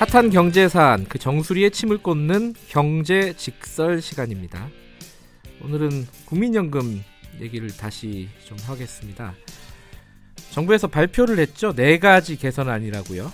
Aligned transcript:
핫한 0.00 0.30
경제 0.30 0.66
사안 0.66 1.04
그 1.04 1.18
정수리에 1.18 1.68
침을 1.68 1.98
꽂는 1.98 2.54
경제 2.68 3.34
직설 3.34 4.00
시간입니다. 4.00 4.70
오늘은 5.62 6.06
국민연금 6.24 7.04
얘기를 7.38 7.68
다시 7.68 8.30
좀 8.46 8.56
하겠습니다. 8.64 9.34
정부에서 10.52 10.86
발표를 10.86 11.38
했죠. 11.38 11.74
네 11.74 11.98
가지 11.98 12.38
개선안이라고요. 12.38 13.30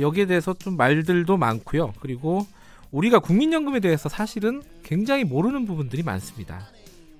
여기에 0.00 0.24
대해서 0.24 0.54
좀 0.54 0.78
말들도 0.78 1.36
많고요. 1.36 1.92
그리고 2.00 2.46
우리가 2.90 3.18
국민연금에 3.18 3.80
대해서 3.80 4.08
사실은 4.08 4.62
굉장히 4.82 5.24
모르는 5.24 5.66
부분들이 5.66 6.02
많습니다. 6.02 6.66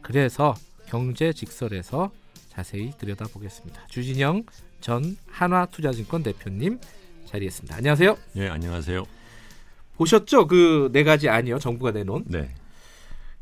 그래서 0.01 0.55
경제 0.87 1.35
직설에서 1.35 2.11
자세히 2.49 2.93
들여다보겠습니다. 2.97 3.87
주진영 3.89 4.45
전 4.81 5.19
한화투자증권 5.27 6.23
대표님 6.23 6.79
자리했습니다. 7.27 7.77
안녕하세요. 7.77 8.17
네, 8.35 8.49
안녕하세요. 8.49 9.05
보셨죠? 9.97 10.47
그 10.47 10.91
네 10.93 11.05
가지 11.05 11.29
아니요 11.29 11.59
정부가 11.59 11.91
내놓은. 11.93 12.25
네. 12.27 12.51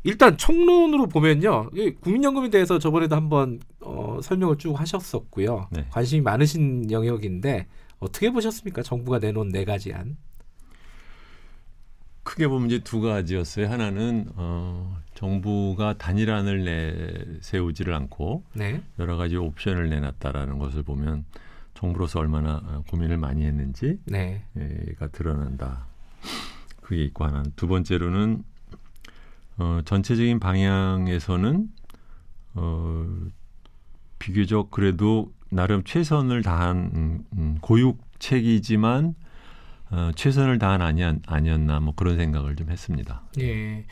일단 0.03 0.37
총론으로 0.37 1.07
보면요, 1.07 1.71
국민연금에 2.01 2.49
대해서 2.49 2.77
저번에도 2.77 3.15
한번 3.15 3.59
어, 3.81 4.19
설명을 4.21 4.57
쭉 4.57 4.79
하셨었고요. 4.79 5.67
네. 5.71 5.87
관심이 5.89 6.21
많으신 6.21 6.91
영역인데 6.91 7.65
어떻게 7.99 8.29
보셨습니까? 8.29 8.83
정부가 8.83 9.17
내놓은 9.19 9.49
네 9.49 9.65
가지 9.65 9.93
안. 9.93 10.15
크게 12.23 12.47
보면 12.47 12.67
이제 12.69 12.79
두 12.79 13.01
가지였어요. 13.01 13.67
하나는 13.69 14.27
어, 14.35 14.97
정부가 15.15 15.97
단일안을 15.97 17.37
내세우지를 17.39 17.93
않고 17.93 18.43
네. 18.53 18.81
여러 18.99 19.15
가지 19.17 19.35
옵션을 19.37 19.89
내놨다라는 19.89 20.57
것을 20.59 20.83
보면 20.83 21.25
정부로서 21.75 22.19
얼마나 22.19 22.55
어, 22.65 22.83
고민을 22.89 23.17
많이 23.17 23.45
했는지가 23.45 23.97
네. 24.07 24.41
드러난다. 25.11 25.85
그게 26.81 27.03
있고 27.05 27.25
하나. 27.25 27.43
두 27.55 27.67
번째로는 27.67 28.43
어, 29.57 29.79
전체적인 29.85 30.39
방향에서는 30.39 31.69
어, 32.55 33.05
비교적 34.19 34.71
그래도 34.71 35.31
나름 35.49 35.83
최선을 35.83 36.41
다한 36.41 36.91
음, 36.93 37.25
음, 37.37 37.57
고육책이지만 37.61 39.15
어, 39.91 40.11
최선을 40.15 40.57
다한 40.57 40.81
아니었, 40.81 41.17
아니었나 41.27 41.79
뭐 41.79 41.93
그런 41.95 42.17
생각을 42.17 42.55
좀 42.55 42.71
했습니다. 42.71 43.21
예. 43.39 43.85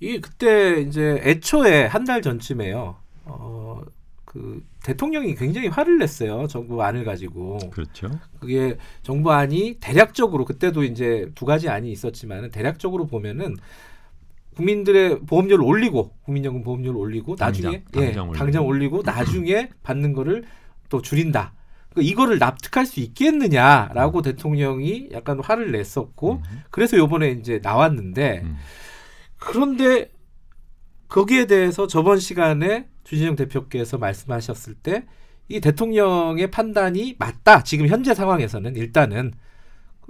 이 0.00 0.20
그때 0.20 0.80
이제 0.80 1.20
애초에 1.24 1.86
한 1.86 2.04
달 2.04 2.22
전쯤에요. 2.22 2.96
어, 3.24 3.82
그 4.28 4.62
대통령이 4.84 5.34
굉장히 5.36 5.68
화를 5.68 5.96
냈어요. 5.96 6.46
정부 6.48 6.82
안을 6.82 7.04
가지고. 7.04 7.56
그렇죠. 7.70 8.10
그게 8.38 8.76
정부 9.02 9.32
안이 9.32 9.78
대략적으로 9.80 10.44
그때도 10.44 10.84
이제 10.84 11.30
두 11.34 11.46
가지 11.46 11.70
안이 11.70 11.90
있었지만은 11.90 12.50
대략적으로 12.50 13.06
보면은 13.06 13.56
국민들의 14.54 15.20
보험료를 15.20 15.64
올리고 15.64 16.12
국민연금 16.24 16.62
보험료를 16.62 17.00
올리고 17.00 17.36
나중에 17.38 17.84
당장, 17.90 18.02
예, 18.02 18.12
당장, 18.12 18.32
당장 18.32 18.66
올리고 18.66 19.00
나중에 19.02 19.70
받는 19.82 20.12
거를 20.12 20.44
또 20.90 21.00
줄인다. 21.00 21.54
그러니까 21.88 22.12
이거를 22.12 22.38
납득할 22.38 22.84
수 22.84 23.00
있겠느냐라고 23.00 24.18
음. 24.18 24.22
대통령이 24.22 25.08
약간 25.12 25.40
화를 25.40 25.72
냈었고 25.72 26.42
음. 26.44 26.62
그래서 26.70 26.98
요번에 26.98 27.30
이제 27.30 27.60
나왔는데 27.62 28.42
음. 28.44 28.56
그런데 29.38 30.10
거기에 31.08 31.46
대해서 31.46 31.86
저번 31.86 32.18
시간에 32.18 32.88
주진영 33.08 33.36
대표께서 33.36 33.98
말씀하셨을 33.98 34.74
때 34.74 35.04
이 35.48 35.60
대통령의 35.60 36.50
판단이 36.50 37.16
맞다. 37.18 37.62
지금 37.62 37.88
현재 37.88 38.14
상황에서는 38.14 38.76
일단은 38.76 39.32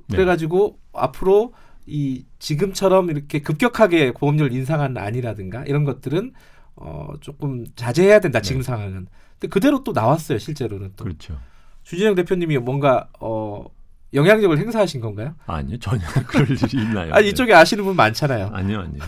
네. 0.08 0.16
그래가지고 0.16 0.78
네. 0.94 1.00
앞으로 1.00 1.54
이 1.86 2.24
지금처럼 2.38 3.08
이렇게 3.10 3.40
급격하게 3.40 4.12
보험료를 4.12 4.52
인상하는 4.52 4.98
안이라든가 4.98 5.64
이런 5.64 5.84
것들은 5.84 6.32
어 6.76 7.12
조금 7.20 7.64
자제해야 7.76 8.20
된다. 8.20 8.40
지금 8.40 8.60
네. 8.62 8.66
상황은. 8.66 9.06
근데 9.38 9.48
그대로 9.48 9.84
또 9.84 9.92
나왔어요. 9.92 10.38
실제로는 10.38 10.92
또. 10.96 11.04
그렇죠. 11.04 11.38
주진영 11.84 12.16
대표님이 12.16 12.58
뭔가 12.58 13.08
어 13.20 13.64
영향력을 14.12 14.58
행사하신 14.58 15.00
건가요? 15.00 15.34
아니요 15.46 15.78
전혀 15.78 16.04
그럴 16.26 16.50
일이 16.50 16.82
있나요? 16.82 17.12
아 17.14 17.20
이쪽에 17.20 17.54
아시는 17.54 17.84
분 17.84 17.94
많잖아요. 17.94 18.50
아니요 18.52 18.80
아니요. 18.80 19.02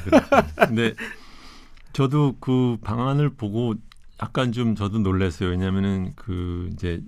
근데 0.56 0.94
저도 1.92 2.36
그 2.40 2.76
방안을 2.82 3.30
보고 3.30 3.74
약간 4.22 4.52
좀 4.52 4.74
저도 4.74 4.98
놀랐어요. 4.98 5.50
왜냐하면은 5.50 6.12
그 6.14 6.68
이제 6.72 7.02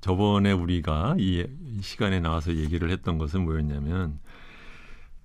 저번에 0.00 0.52
우리가 0.52 1.16
이 1.18 1.46
시간에 1.80 2.20
나와서 2.20 2.54
얘기를 2.54 2.90
했던 2.90 3.18
것은 3.18 3.44
뭐였냐면 3.44 4.18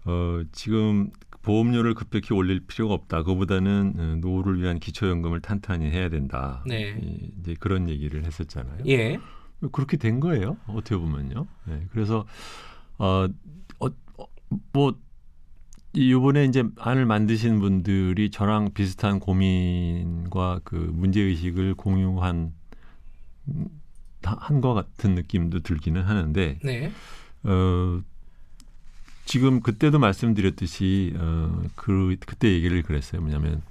어 0.06 0.42
지금 0.52 1.12
보험료를 1.42 1.94
급격히 1.94 2.34
올릴 2.34 2.62
필요가 2.62 2.94
없다. 2.94 3.24
그보다는 3.24 3.94
어, 3.98 4.16
노후를 4.18 4.62
위한 4.62 4.80
기초연금을 4.80 5.42
탄탄히 5.42 5.90
해야 5.90 6.10
된다. 6.10 6.64
네. 6.68 6.98
이제 7.40 7.56
그런 7.60 7.90
얘기를 7.90 8.26
했었잖아요. 8.26 8.84
예. 8.88 9.18
그렇게 9.72 9.98
된 9.98 10.20
거예요. 10.20 10.58
어떻게 10.68 10.96
보면요. 10.96 11.48
네. 11.66 11.86
그래서 11.92 12.26
어, 12.98 13.28
어, 13.80 13.88
어뭐 14.74 15.00
이번에 15.94 16.46
이제 16.46 16.64
안을 16.78 17.06
만드신 17.06 17.60
분들이 17.60 18.30
저랑 18.30 18.74
비슷한 18.74 19.20
고민과 19.20 20.62
그 20.64 20.76
문제 20.76 21.22
의식을 21.22 21.74
공유한 21.76 22.54
한 24.22 24.62
것 24.62 24.74
같은 24.74 25.16
느낌도 25.16 25.62
들기는 25.62 26.02
하는데 26.04 26.60
네. 26.64 26.92
어 27.44 28.02
지금 29.26 29.62
그때도 29.62 29.98
말씀드렸듯이 30.00 31.14
어 31.18 31.62
그 31.76 32.16
그때 32.26 32.52
얘기를 32.52 32.82
그랬어요. 32.84 33.22
뭐냐면 33.22 33.62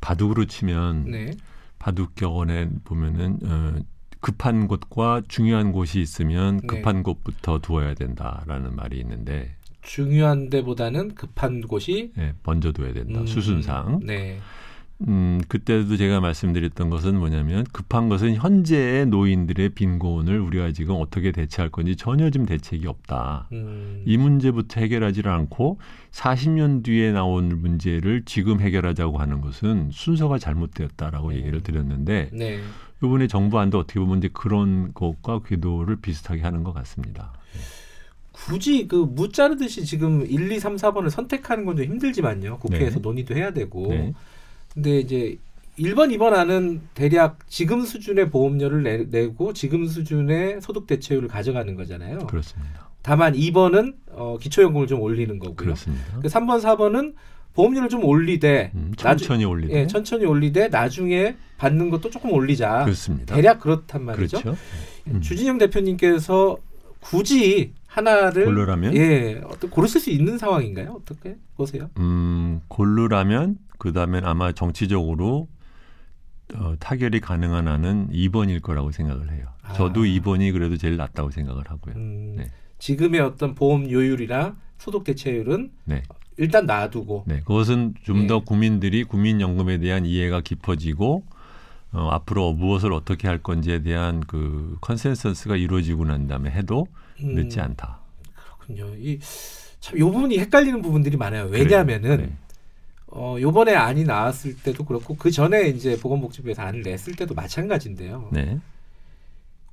바둑으로 0.00 0.44
치면 0.44 1.10
네. 1.10 1.30
바둑 1.78 2.14
격언에 2.14 2.68
보면은 2.84 3.38
어 3.42 3.74
급한 4.20 4.68
곳과 4.68 5.22
중요한 5.28 5.72
곳이 5.72 6.00
있으면 6.00 6.58
네. 6.58 6.66
급한 6.66 6.96
네. 6.96 7.02
곳부터 7.02 7.58
두어야 7.60 7.94
된다라는 7.94 8.76
말이 8.76 8.98
있는데 9.00 9.56
중요한 9.88 10.50
데보다는 10.50 11.14
급한 11.14 11.62
곳이 11.62 12.12
네, 12.14 12.34
먼저 12.44 12.72
둬야 12.72 12.92
된다. 12.92 13.20
음, 13.20 13.26
수순상. 13.26 14.00
네. 14.04 14.38
음, 15.06 15.40
그때도 15.48 15.96
제가 15.96 16.20
말씀드렸던 16.20 16.90
것은 16.90 17.16
뭐냐면 17.18 17.64
급한 17.72 18.10
것은 18.10 18.34
현재의 18.34 19.06
노인들의 19.06 19.70
빈곤을 19.70 20.40
우리가 20.40 20.72
지금 20.72 20.96
어떻게 20.96 21.32
대체할 21.32 21.70
건지 21.70 21.96
전혀 21.96 22.28
좀 22.28 22.44
대책이 22.44 22.86
없다. 22.86 23.48
음. 23.52 24.02
이 24.04 24.18
문제부터 24.18 24.80
해결하지 24.80 25.22
않고 25.24 25.78
40년 26.10 26.84
뒤에 26.84 27.12
나온 27.12 27.62
문제를 27.62 28.24
지금 28.26 28.60
해결하자고 28.60 29.16
하는 29.16 29.40
것은 29.40 29.88
순서가 29.90 30.38
잘못되었다라고 30.38 31.28
음. 31.28 31.34
얘기를 31.34 31.62
드렸는데 31.62 32.28
네. 32.34 32.60
이번에 33.02 33.26
정부 33.26 33.58
안도 33.58 33.78
어떻게 33.78 34.00
보면 34.00 34.18
이제 34.18 34.28
그런 34.34 34.92
것과 34.92 35.40
궤도를 35.44 35.96
비슷하게 36.02 36.42
하는 36.42 36.62
것 36.62 36.74
같습니다. 36.74 37.32
굳이 38.46 38.86
그 38.86 39.04
무 39.04 39.30
자르듯이 39.30 39.84
지금 39.84 40.24
1, 40.28 40.50
2, 40.52 40.60
3, 40.60 40.76
4번을 40.76 41.10
선택하는 41.10 41.64
건 41.64 41.76
좀 41.76 41.84
힘들지만요. 41.86 42.58
국회에서 42.58 42.96
네. 42.96 43.00
논의도 43.00 43.34
해야 43.34 43.52
되고. 43.52 43.88
네. 43.88 44.12
근데 44.74 45.00
이제 45.00 45.36
1번, 45.78 46.14
2번 46.16 46.32
안은 46.34 46.80
대략 46.94 47.38
지금 47.48 47.84
수준의 47.84 48.30
보험료를 48.30 48.82
내, 48.82 49.04
내고 49.10 49.52
지금 49.52 49.86
수준의 49.86 50.60
소득 50.60 50.86
대체율을 50.86 51.28
가져가는 51.28 51.74
거잖아요. 51.74 52.18
그렇습니다. 52.26 52.88
다만 53.02 53.34
2번은 53.34 53.94
어, 54.10 54.36
기초연금을 54.40 54.86
좀 54.86 55.00
올리는 55.00 55.38
거고요. 55.38 55.54
그렇습니다. 55.54 56.20
그 56.20 56.28
3번, 56.28 56.60
4번은 56.62 57.14
보험료를 57.54 57.88
좀 57.88 58.04
올리되 58.04 58.72
음, 58.74 58.92
천천히 58.96 59.42
나주, 59.44 59.48
올리되 59.50 59.74
예, 59.80 59.86
천천히 59.86 60.24
올리되 60.26 60.68
나중에 60.68 61.36
받는 61.58 61.90
것도 61.90 62.10
조금 62.10 62.32
올리자. 62.32 62.84
그렇습니다. 62.84 63.34
대략 63.34 63.60
그렇단 63.60 64.04
말이죠. 64.04 64.40
그렇죠. 64.40 64.60
음. 65.08 65.20
주진영 65.20 65.58
대표님께서 65.58 66.56
굳이 67.00 67.72
하나를 67.98 68.44
골르라면 68.44 68.94
예, 68.94 69.40
어떤 69.44 69.70
고르실 69.70 70.00
수 70.00 70.10
있는 70.10 70.38
상황인가요? 70.38 71.00
어떻게 71.00 71.36
보세요? 71.56 71.90
음, 71.98 72.60
골르라면 72.68 73.58
그 73.78 73.92
다음에 73.92 74.20
아마 74.22 74.52
정치적으로 74.52 75.48
어, 76.54 76.74
타결이 76.78 77.20
가능한 77.20 77.68
한은 77.68 78.10
2번일 78.10 78.62
거라고 78.62 78.90
생각을 78.90 79.32
해요. 79.32 79.46
아. 79.62 79.74
저도 79.74 80.02
2번이 80.02 80.52
그래도 80.52 80.76
제일 80.76 80.96
낫다고 80.96 81.30
생각을 81.30 81.64
하고요. 81.68 81.94
음, 81.96 82.34
네. 82.36 82.50
지금의 82.78 83.20
어떤 83.20 83.54
보험 83.54 83.90
요율이나 83.90 84.56
소득 84.78 85.04
대체율은 85.04 85.70
네. 85.84 86.02
일단 86.36 86.66
놔두고. 86.66 87.24
네, 87.26 87.40
그것은 87.40 87.94
좀더 88.02 88.38
네. 88.38 88.44
국민들이 88.46 89.04
국민연금에 89.04 89.78
대한 89.78 90.06
이해가 90.06 90.40
깊어지고 90.40 91.24
어, 91.92 92.08
앞으로 92.10 92.52
무엇을 92.52 92.92
어떻게 92.92 93.28
할 93.28 93.38
건지에 93.38 93.82
대한 93.82 94.20
그 94.20 94.76
consensus가 94.80 95.56
이루어지고 95.56 96.04
난 96.04 96.28
다음에 96.28 96.50
해도 96.50 96.86
음, 96.90 97.07
늦지 97.20 97.60
않다. 97.60 97.98
그렇군요. 98.66 98.94
이 98.96 99.15
참 99.15 99.72
요 99.72 100.10
부분이 100.12 100.38
헷갈리는 100.38 100.82
부분들이 100.82 101.16
많아요. 101.16 101.46
왜냐하면은 101.46 102.16
네. 102.18 102.32
어 103.10 103.36
요번에 103.40 103.74
안이 103.74 104.04
나왔을 104.04 104.56
때도 104.56 104.84
그렇고 104.84 105.16
그 105.16 105.30
전에 105.30 105.68
이제 105.68 105.98
보건복지부에서 105.98 106.62
안을 106.62 106.82
냈을 106.82 107.16
때도 107.16 107.34
마찬가지인데요. 107.34 108.28
네. 108.32 108.58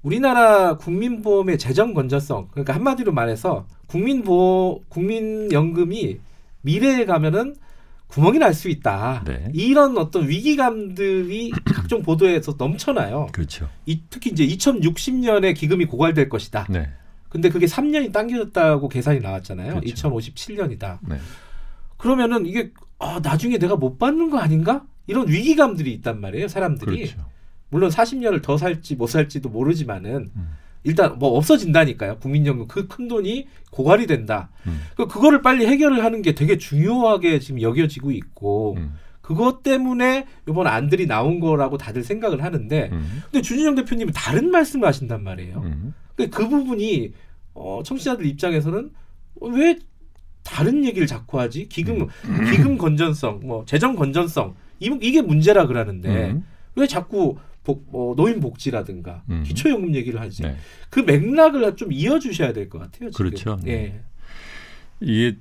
우리나라 0.03 0.77
국민보험의 0.77 1.57
재정 1.57 1.93
건전성 1.93 2.47
그러니까 2.51 2.73
한마디로 2.75 3.11
말해서 3.11 3.65
국민보험 3.87 4.79
국민연금이 4.89 6.19
미래에 6.61 7.05
가면은 7.05 7.55
구멍이 8.07 8.37
날 8.39 8.53
수 8.53 8.69
있다. 8.69 9.23
네. 9.25 9.49
이런 9.53 9.97
어떤 9.97 10.29
위기감들이 10.29 11.51
각종 11.73 12.01
보도에서 12.03 12.55
넘쳐나요. 12.57 13.27
그렇죠. 13.33 13.67
이, 13.85 13.99
특히 14.09 14.29
이제 14.31 14.45
2060년에 14.47 15.55
기금이 15.55 15.85
고갈될 15.85 16.29
것이다. 16.29 16.67
네. 16.69 16.87
근데 17.35 17.49
그게 17.49 17.65
3년이 17.65 18.13
당겨졌다고 18.13 18.87
계산이 18.87 19.19
나왔잖아요. 19.19 19.81
그렇죠. 19.81 20.09
2057년이다. 20.09 20.99
네. 21.01 21.17
그러면은 21.97 22.45
이게 22.45 22.71
아, 22.97 23.19
나중에 23.21 23.57
내가 23.57 23.75
못 23.75 23.97
받는 23.99 24.29
거 24.29 24.37
아닌가? 24.39 24.85
이런 25.05 25.27
위기감들이 25.27 25.91
있단 25.95 26.21
말이에요, 26.21 26.47
사람들이. 26.47 26.95
그렇죠. 26.95 27.25
물론 27.67 27.89
40년을 27.89 28.41
더 28.41 28.55
살지 28.55 28.95
못 28.95 29.07
살지도 29.07 29.49
모르지만은 29.49 30.31
음. 30.33 30.49
일단 30.85 31.19
뭐 31.19 31.35
없어진다니까요. 31.35 32.19
국민연금 32.19 32.69
그 32.69 32.87
큰 32.87 33.09
돈이 33.09 33.47
고갈이 33.69 34.07
된다. 34.07 34.49
음. 34.65 34.79
그 34.95 35.05
그거를 35.07 35.41
빨리 35.41 35.65
해결을 35.67 36.05
하는 36.05 36.21
게 36.21 36.35
되게 36.35 36.57
중요하게 36.57 37.39
지금 37.39 37.61
여겨지고 37.61 38.11
있고 38.11 38.75
음. 38.77 38.93
그것 39.19 39.61
때문에 39.61 40.25
이번 40.47 40.67
안들이 40.67 41.05
나온 41.05 41.41
거라고 41.41 41.77
다들 41.77 42.01
생각을 42.01 42.45
하는데 42.45 42.89
음. 42.93 43.23
근데 43.29 43.41
주진영 43.41 43.75
대표님은 43.75 44.13
다른 44.13 44.51
말씀을 44.51 44.87
하신단 44.87 45.21
말이에요. 45.21 45.61
음. 45.65 45.93
그 46.15 46.47
부분이 46.47 47.13
어, 47.55 47.81
청취자들 47.83 48.25
입장에서는 48.25 48.91
왜 49.41 49.79
다른 50.43 50.85
얘기를 50.85 51.07
자꾸 51.07 51.39
하지? 51.39 51.67
기금 51.67 52.01
음. 52.25 52.51
기금 52.51 52.77
건전성, 52.77 53.39
뭐 53.43 53.65
재정 53.65 53.95
건전성 53.95 54.53
이, 54.79 54.95
이게 55.01 55.21
문제라 55.21 55.65
그러는데 55.65 56.31
음. 56.31 56.45
왜 56.75 56.85
자꾸 56.85 57.37
복, 57.63 57.87
어, 57.93 58.13
노인 58.15 58.39
복지라든가 58.41 59.23
음. 59.29 59.43
기초연금 59.43 59.95
얘기를 59.95 60.21
하지. 60.21 60.43
네. 60.43 60.55
그 60.91 60.99
맥락을 60.99 61.75
좀 61.75 61.91
이어주셔야 61.91 62.53
될 62.53 62.69
것 62.69 62.77
같아요. 62.79 63.09
지금. 63.09 63.11
그렇죠. 63.11 63.57
네. 63.63 63.71
예. 63.71 64.01
이게 64.99 65.37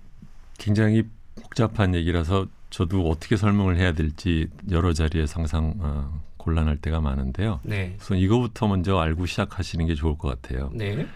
굉장히 0.57 1.05
복잡한 1.35 1.95
얘기라서 1.95 2.47
저도 2.71 3.09
어떻게 3.11 3.37
설명을 3.37 3.77
해야 3.77 3.93
될지 3.93 4.49
여러 4.71 4.93
자리에 4.93 5.27
상상 5.27 5.75
어, 5.81 6.23
곤란할 6.39 6.79
때가 6.79 7.01
많은데요. 7.01 7.61
네. 7.63 7.97
우선 8.01 8.17
이거부터 8.19 8.69
먼저 8.69 8.99
알고 8.99 9.27
시작하시는 9.27 9.85
게 9.87 9.95
좋을 9.95 10.17
것 10.17 10.41
같아요. 10.41 10.71
네. 10.75 11.07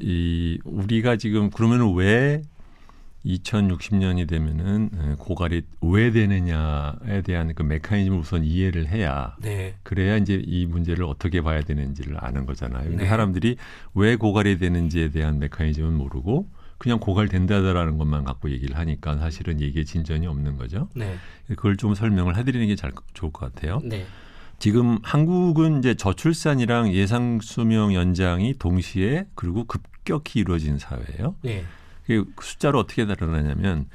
이 0.00 0.58
우리가 0.64 1.16
지금 1.16 1.50
그러면 1.50 1.94
왜 1.94 2.42
2060년이 3.26 4.28
되면은 4.28 4.90
예, 4.94 5.14
고갈이 5.18 5.62
왜 5.82 6.10
되느냐에 6.10 7.22
대한 7.24 7.52
그 7.54 7.62
메커니즘을 7.62 8.18
우선 8.18 8.44
이해를 8.44 8.88
해야 8.88 9.36
네. 9.40 9.74
그래야 9.82 10.16
이제 10.16 10.40
이 10.46 10.66
문제를 10.66 11.04
어떻게 11.04 11.40
봐야 11.42 11.60
되는지를 11.60 12.16
아는 12.24 12.46
거잖아요. 12.46 12.84
근데 12.84 13.04
네. 13.04 13.08
사람들이 13.08 13.56
왜 13.94 14.16
고갈이 14.16 14.58
되는지에 14.58 15.10
대한 15.10 15.38
메커니즘은 15.40 15.94
모르고 15.94 16.48
그냥 16.78 17.00
고갈된다라는 17.00 17.98
것만 17.98 18.24
갖고 18.24 18.50
얘기를 18.50 18.76
하니까 18.78 19.18
사실은 19.18 19.60
얘기에 19.60 19.82
진전이 19.82 20.26
없는 20.28 20.56
거죠. 20.56 20.88
네. 20.94 21.16
그걸 21.48 21.76
좀 21.76 21.94
설명을 21.94 22.36
해드리는 22.36 22.66
게 22.68 22.76
잘 22.76 22.92
좋을 23.14 23.32
것 23.32 23.52
같아요. 23.52 23.80
네. 24.58 24.62
지금 24.62 24.98
한국은 25.02 25.78
이제 25.78 25.94
저출산이랑 25.94 26.92
예상 26.92 27.40
수명 27.40 27.94
연장이 27.94 28.54
동시에 28.58 29.26
그리고 29.34 29.64
급격히 29.64 30.40
이루어진 30.40 30.78
사회예요. 30.78 31.36
네. 31.42 31.64
그 32.06 32.24
숫자로 32.40 32.80
어떻게 32.80 33.04
나타나냐면 33.04 33.86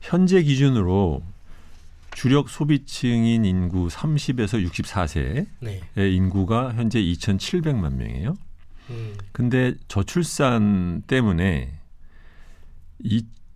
현재 0.00 0.42
기준으로 0.42 1.22
주력 2.14 2.50
소비층인 2.50 3.44
인구 3.44 3.88
30에서 3.88 4.68
64세의 4.68 5.46
네. 5.60 5.80
인구가 5.96 6.74
현재 6.74 7.00
2,700만 7.00 7.94
명이에요. 7.94 8.34
음. 8.90 9.14
근데 9.32 9.74
저출산 9.88 11.02
때문에 11.06 11.72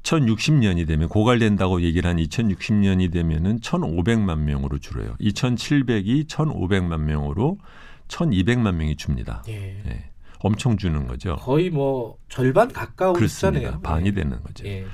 2060년이 0.06 0.86
되면 0.86 1.08
고갈된다고 1.08 1.82
얘기를 1.82 2.08
한 2.08 2.16
2060년이 2.16 3.12
되면은 3.12 3.60
1,500만 3.60 4.38
명으로 4.38 4.78
줄어요. 4.78 5.16
2,700이 5.20 6.26
1,500만 6.28 7.00
명으로 7.00 7.58
1,200만 8.08 8.74
명이 8.76 8.96
줍니다. 8.96 9.42
예. 9.48 9.58
네. 9.84 10.10
엄청 10.38 10.76
주는 10.76 11.06
거죠. 11.08 11.36
거의 11.36 11.70
뭐 11.70 12.18
절반 12.28 12.72
가까우잖아요. 12.72 13.80
반이 13.80 14.12
네. 14.12 14.22
되는 14.22 14.40
거죠. 14.42 14.64
예. 14.66 14.86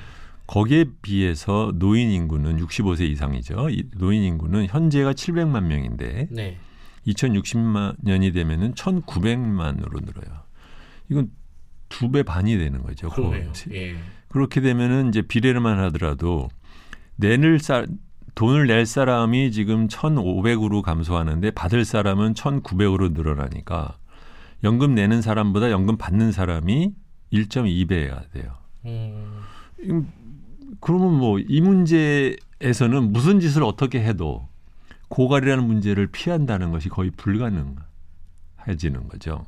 거기에 0.47 0.87
비해서 1.03 1.73
노인 1.75 2.11
인구는 2.11 2.59
65세 2.59 3.03
이상이죠. 3.11 3.69
노인 3.97 4.23
인구는 4.23 4.67
현재가 4.67 5.13
700만 5.13 5.65
명인데 5.65 6.29
네. 6.31 6.57
2060년이 7.07 8.33
되면은 8.33 8.75
1,900만으로 8.75 10.05
늘어요. 10.05 10.43
이건 11.11 11.31
두 11.89 12.11
배 12.11 12.23
반이 12.23 12.57
되는 12.57 12.83
거죠. 12.83 13.11
그러네요. 13.11 13.53
예. 13.73 13.95
그렇게 14.33 14.61
되면은 14.61 15.09
이제 15.09 15.23
비례를만 15.23 15.79
하더라도 15.85 16.49
내는 17.17 17.59
쌀 17.59 17.87
돈을 18.35 18.67
낼 18.67 18.87
사람이 18.87 19.53
지금 19.53 19.89
1,500으로 19.89 20.81
감소하는데 20.83 21.51
받을 21.51 21.85
사람은 21.85 22.33
1,900으로 22.35 23.13
늘어나니까 23.13 23.99
연금 24.65 24.95
내는 24.95 25.21
사람보다 25.21 25.71
연금 25.71 25.97
받는 25.99 26.33
사람이 26.33 26.95
1.2배가 27.33 28.31
돼요. 28.33 28.55
음. 28.87 29.43
그러면 30.81 31.19
뭐 31.19 31.39
이 31.39 31.61
문제에서는 31.61 33.13
무슨 33.13 33.41
짓을 33.41 33.63
어떻게 33.63 34.03
해도 34.03 34.49
고갈이라는 35.09 35.65
문제를 35.65 36.07
피한다는 36.07 36.71
것이 36.73 36.89
거의 36.89 37.11
불가능해지는 37.11 39.09
거죠. 39.09 39.45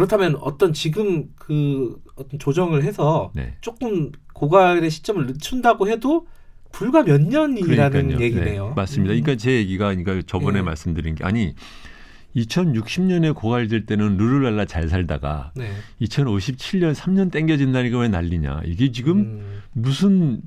그렇다면 0.00 0.36
어떤 0.40 0.72
지금 0.72 1.28
그 1.36 2.00
어떤 2.16 2.38
조정을 2.38 2.84
해서 2.84 3.30
네. 3.34 3.54
조금 3.60 4.10
고갈의 4.32 4.90
시점을 4.90 5.26
늦춘다고 5.26 5.88
해도 5.88 6.26
불과 6.72 7.02
몇 7.02 7.20
년이라는 7.20 7.90
그러니까요. 7.90 8.20
얘기네요. 8.24 8.68
네, 8.68 8.74
맞습니다. 8.74 9.10
그러니까 9.10 9.36
제 9.36 9.52
얘기가 9.52 9.94
그러니까 9.94 10.22
저번에 10.26 10.60
네. 10.60 10.62
말씀드린 10.62 11.16
게 11.16 11.24
아니 11.24 11.54
2060년에 12.34 13.34
고갈될 13.34 13.84
때는 13.84 14.16
르르랄라 14.16 14.64
잘 14.64 14.88
살다가 14.88 15.52
네. 15.54 15.70
2057년 16.00 16.94
3년 16.94 17.30
땡겨진다니까 17.30 17.98
왜 17.98 18.08
난리냐. 18.08 18.62
이게 18.64 18.90
지금 18.92 19.18
음. 19.18 19.62
무슨 19.72 20.40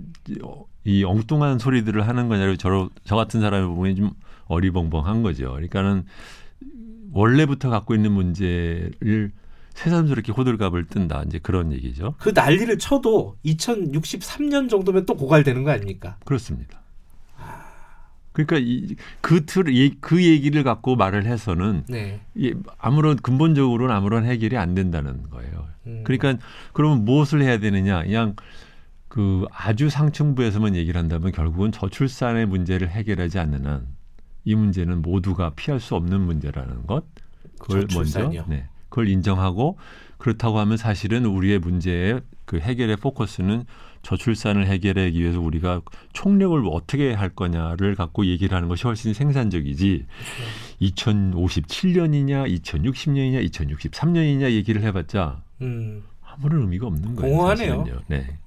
이 0.83 1.03
엉뚱한 1.03 1.59
소리들을 1.59 2.07
하는 2.07 2.27
거냐고 2.27 2.55
저, 2.55 2.89
저 3.03 3.15
같은 3.15 3.41
사람이 3.41 3.67
보면 3.67 3.95
좀 3.95 4.11
어리벙벙한 4.45 5.21
거죠. 5.21 5.51
그러니까는 5.51 6.05
원래부터 7.11 7.69
갖고 7.69 7.93
있는 7.93 8.11
문제를 8.13 9.31
새삼스럽게 9.73 10.31
호들갑을 10.31 10.85
뜬다. 10.87 11.23
이제 11.27 11.39
그런 11.39 11.71
얘기죠. 11.73 12.15
그 12.19 12.29
난리를 12.29 12.77
쳐도 12.77 13.37
2063년 13.45 14.69
정도면 14.69 15.05
또 15.05 15.15
고갈되는 15.15 15.63
거 15.63 15.71
아닙니까? 15.71 16.17
그렇습니다. 16.25 16.81
그러니까 18.31 18.57
이, 18.59 18.95
그 19.21 19.45
틀, 19.45 19.65
그 19.99 20.23
얘기를 20.23 20.63
갖고 20.63 20.95
말을 20.95 21.25
해서는 21.25 21.83
네. 21.87 22.21
이, 22.33 22.53
아무런 22.79 23.15
근본적으로는 23.15 23.93
아무런 23.93 24.25
해결이 24.25 24.57
안 24.57 24.73
된다는 24.73 25.29
거예요. 25.29 25.67
음. 25.85 26.01
그러니까 26.03 26.43
그러면 26.73 27.05
무엇을 27.05 27.43
해야 27.43 27.59
되느냐? 27.59 28.01
그냥 28.01 28.35
그 29.07 29.45
아주 29.51 29.91
상층부에서만 29.91 30.75
얘기를 30.75 30.99
한다면 30.99 31.31
결국은 31.31 31.71
저출산의 31.71 32.47
문제를 32.47 32.89
해결하지 32.89 33.37
않는 33.37 33.67
한 33.67 34.03
이 34.45 34.55
문제는 34.55 35.01
모두가 35.01 35.51
피할 35.55 35.79
수 35.79 35.95
없는 35.95 36.21
문제라는 36.21 36.85
것. 36.85 37.05
그걸 37.59 37.87
저출산이요? 37.87 38.41
먼저 38.41 38.45
네. 38.49 38.67
그걸 38.93 39.09
인정하고 39.09 39.79
그렇다고 40.19 40.59
하면 40.59 40.77
사실은 40.77 41.25
우리의 41.25 41.57
문제의 41.57 42.21
그 42.45 42.59
해결의 42.59 42.97
포커스는 42.97 43.65
저출산을 44.03 44.67
해결하기 44.67 45.19
위해서 45.19 45.39
우리가 45.41 45.81
총력을 46.13 46.61
어떻게 46.71 47.11
할 47.13 47.29
거냐를 47.29 47.95
갖고 47.95 48.27
얘기를 48.27 48.55
하는 48.55 48.67
것이 48.67 48.83
훨씬 48.83 49.13
생산적이지 49.13 50.05
네. 50.79 50.87
2057년이냐 50.89 52.61
2060년이냐 52.61 53.49
2063년이냐 53.49 54.51
얘기를 54.51 54.83
해봤자 54.83 55.41
음. 55.61 56.03
아무런 56.21 56.61
의미가 56.61 56.85
없는 56.85 57.15
거예요. 57.15 57.35
공허하네요. 57.35 57.85
네. 58.07 58.37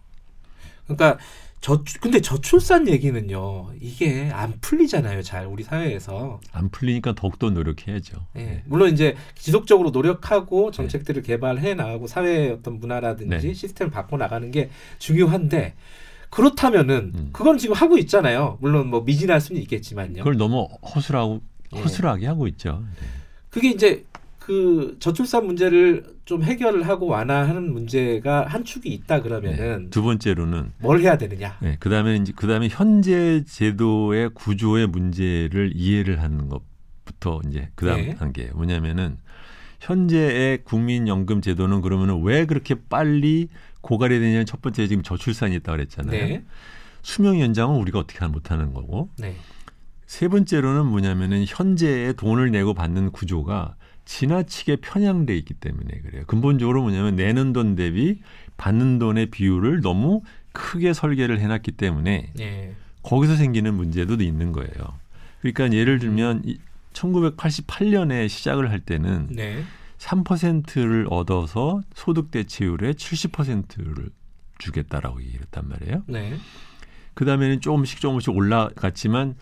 그러니까 0.84 1.18
저 1.66 1.82
근데 2.00 2.20
저출산 2.20 2.86
얘기는요 2.86 3.72
이게 3.80 4.30
안 4.32 4.52
풀리잖아요 4.60 5.22
잘 5.22 5.46
우리 5.46 5.64
사회에서 5.64 6.38
안 6.52 6.68
풀리니까 6.68 7.16
더욱더 7.16 7.50
노력해야죠. 7.50 8.24
네. 8.34 8.44
네. 8.44 8.62
물론 8.66 8.92
이제 8.92 9.16
지속적으로 9.34 9.90
노력하고 9.90 10.70
정책들을 10.70 11.22
네. 11.22 11.26
개발해 11.26 11.74
나가고 11.74 12.06
사회의 12.06 12.52
어떤 12.52 12.78
문화라든지 12.78 13.48
네. 13.48 13.52
시스템을 13.52 13.90
바꿔 13.90 14.16
나가는 14.16 14.48
게 14.52 14.70
중요한데 15.00 15.74
그렇다면은 16.30 17.12
음. 17.16 17.30
그건 17.32 17.58
지금 17.58 17.74
하고 17.74 17.98
있잖아요. 17.98 18.58
물론 18.60 18.86
뭐 18.86 19.00
미진할 19.00 19.40
수는 19.40 19.60
있겠지만요. 19.62 20.18
그걸 20.18 20.36
너무 20.36 20.68
허술하고 20.94 21.40
예. 21.74 21.80
허술하게 21.80 22.28
하고 22.28 22.46
있죠. 22.46 22.84
네. 23.00 23.06
그게 23.50 23.70
이제 23.70 24.04
그 24.46 24.96
저출산 25.00 25.44
문제를 25.44 26.04
좀 26.24 26.44
해결을 26.44 26.86
하고 26.86 27.06
완화하는 27.06 27.72
문제가 27.72 28.46
한 28.46 28.64
축이 28.64 28.88
있다 28.90 29.20
그러면은 29.20 29.84
네, 29.84 29.90
두 29.90 30.02
번째로는 30.02 30.70
뭘 30.78 31.00
해야 31.00 31.18
되느냐? 31.18 31.58
네, 31.60 31.76
그다음에 31.80 32.14
이제 32.14 32.32
그다음에 32.32 32.68
현재 32.70 33.42
제도의 33.44 34.30
구조의 34.34 34.86
문제를 34.86 35.72
이해를 35.74 36.22
하는 36.22 36.48
것부터 36.48 37.40
이제 37.48 37.70
그다음 37.74 38.02
네. 38.02 38.14
단계 38.14 38.46
뭐냐면은 38.54 39.16
현재의 39.80 40.62
국민연금 40.62 41.40
제도는 41.40 41.80
그러면 41.80 42.22
왜 42.22 42.46
그렇게 42.46 42.76
빨리 42.88 43.48
고갈이 43.80 44.20
되냐는 44.20 44.46
첫 44.46 44.62
번째 44.62 44.86
지금 44.86 45.02
저출산이 45.02 45.56
있다 45.56 45.72
그랬잖아요. 45.72 46.28
네. 46.28 46.44
수명 47.02 47.40
연장은 47.40 47.80
우리가 47.80 47.98
어떻게 47.98 48.24
못하는 48.26 48.72
거고. 48.72 49.10
네. 49.18 49.34
세 50.06 50.28
번째로는 50.28 50.86
뭐냐면은 50.86 51.44
현재의 51.48 52.14
돈을 52.14 52.52
내고 52.52 52.74
받는 52.74 53.10
구조가 53.10 53.75
지나치게 54.06 54.76
편향돼 54.76 55.36
있기 55.36 55.54
때문에 55.54 56.00
그래요. 56.00 56.24
근본적으로 56.26 56.80
뭐냐면 56.82 57.16
내는 57.16 57.52
돈 57.52 57.76
대비 57.76 58.20
받는 58.56 58.98
돈의 58.98 59.26
비율을 59.26 59.82
너무 59.82 60.22
크게 60.52 60.94
설계를 60.94 61.38
해놨기 61.40 61.72
때문에 61.72 62.30
네. 62.34 62.74
거기서 63.02 63.36
생기는 63.36 63.74
문제도 63.74 64.14
있는 64.14 64.52
거예요. 64.52 64.70
그러니까 65.40 65.70
예를 65.70 65.98
들면 65.98 66.44
1988년에 66.94 68.28
시작을 68.28 68.70
할 68.70 68.80
때는 68.80 69.28
네. 69.30 69.62
3%를 69.98 71.06
얻어서 71.10 71.82
소득 71.94 72.30
대체율의 72.30 72.94
70%를 72.94 74.10
주겠다라고 74.58 75.20
얘기를 75.20 75.42
했단 75.42 75.68
말이에요. 75.68 76.02
네. 76.06 76.36
그 77.14 77.24
다음에는 77.24 77.60
조금씩 77.60 78.00
조금씩 78.00 78.34
올라갔지만 78.34 79.34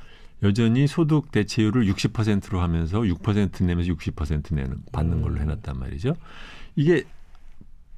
여전히 0.45 0.87
소득 0.87 1.33
대체율을 1.33 1.87
60%로 1.87 2.61
하면서 2.61 3.01
6% 3.01 3.65
내면서 3.65 3.93
60% 3.93 4.55
내는 4.55 4.77
받는 4.93 5.23
걸로 5.23 5.37
음. 5.37 5.41
해놨단 5.41 5.79
말이죠. 5.79 6.15
이게 6.77 7.05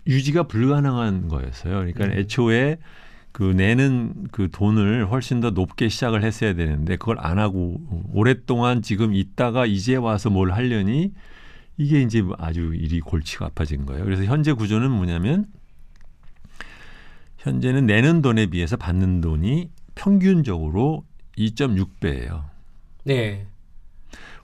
유지가 0.07 0.45
불가능한 0.45 1.29
거였어요. 1.29 1.75
그러니까 1.75 2.05
음. 2.05 2.13
애초에 2.13 2.79
그 3.33 3.43
내는 3.43 4.29
그 4.31 4.49
돈을 4.51 5.11
훨씬 5.11 5.41
더 5.41 5.51
높게 5.51 5.89
시작을 5.89 6.23
했어야 6.23 6.55
되는데 6.55 6.97
그걸 6.97 7.17
안 7.19 7.39
하고 7.39 7.81
오랫동안 8.13 8.81
지금 8.81 9.13
있다가 9.13 9.67
이제 9.67 9.97
와서 9.97 10.31
뭘 10.31 10.53
하려니 10.53 11.13
이게 11.77 12.01
이제 12.01 12.25
아주 12.39 12.73
일이 12.75 13.01
골치가 13.01 13.47
아파진 13.47 13.85
거예요. 13.85 14.05
그래서 14.05 14.25
현재 14.25 14.53
구조는 14.53 14.91
뭐냐면 14.91 15.47
현재는 17.39 17.87
내는 17.87 18.23
돈에 18.23 18.47
비해서 18.47 18.77
받는 18.77 19.21
돈이 19.21 19.69
평균적으로 19.95 21.05
2.6배예요. 21.39 22.45
네. 23.05 23.47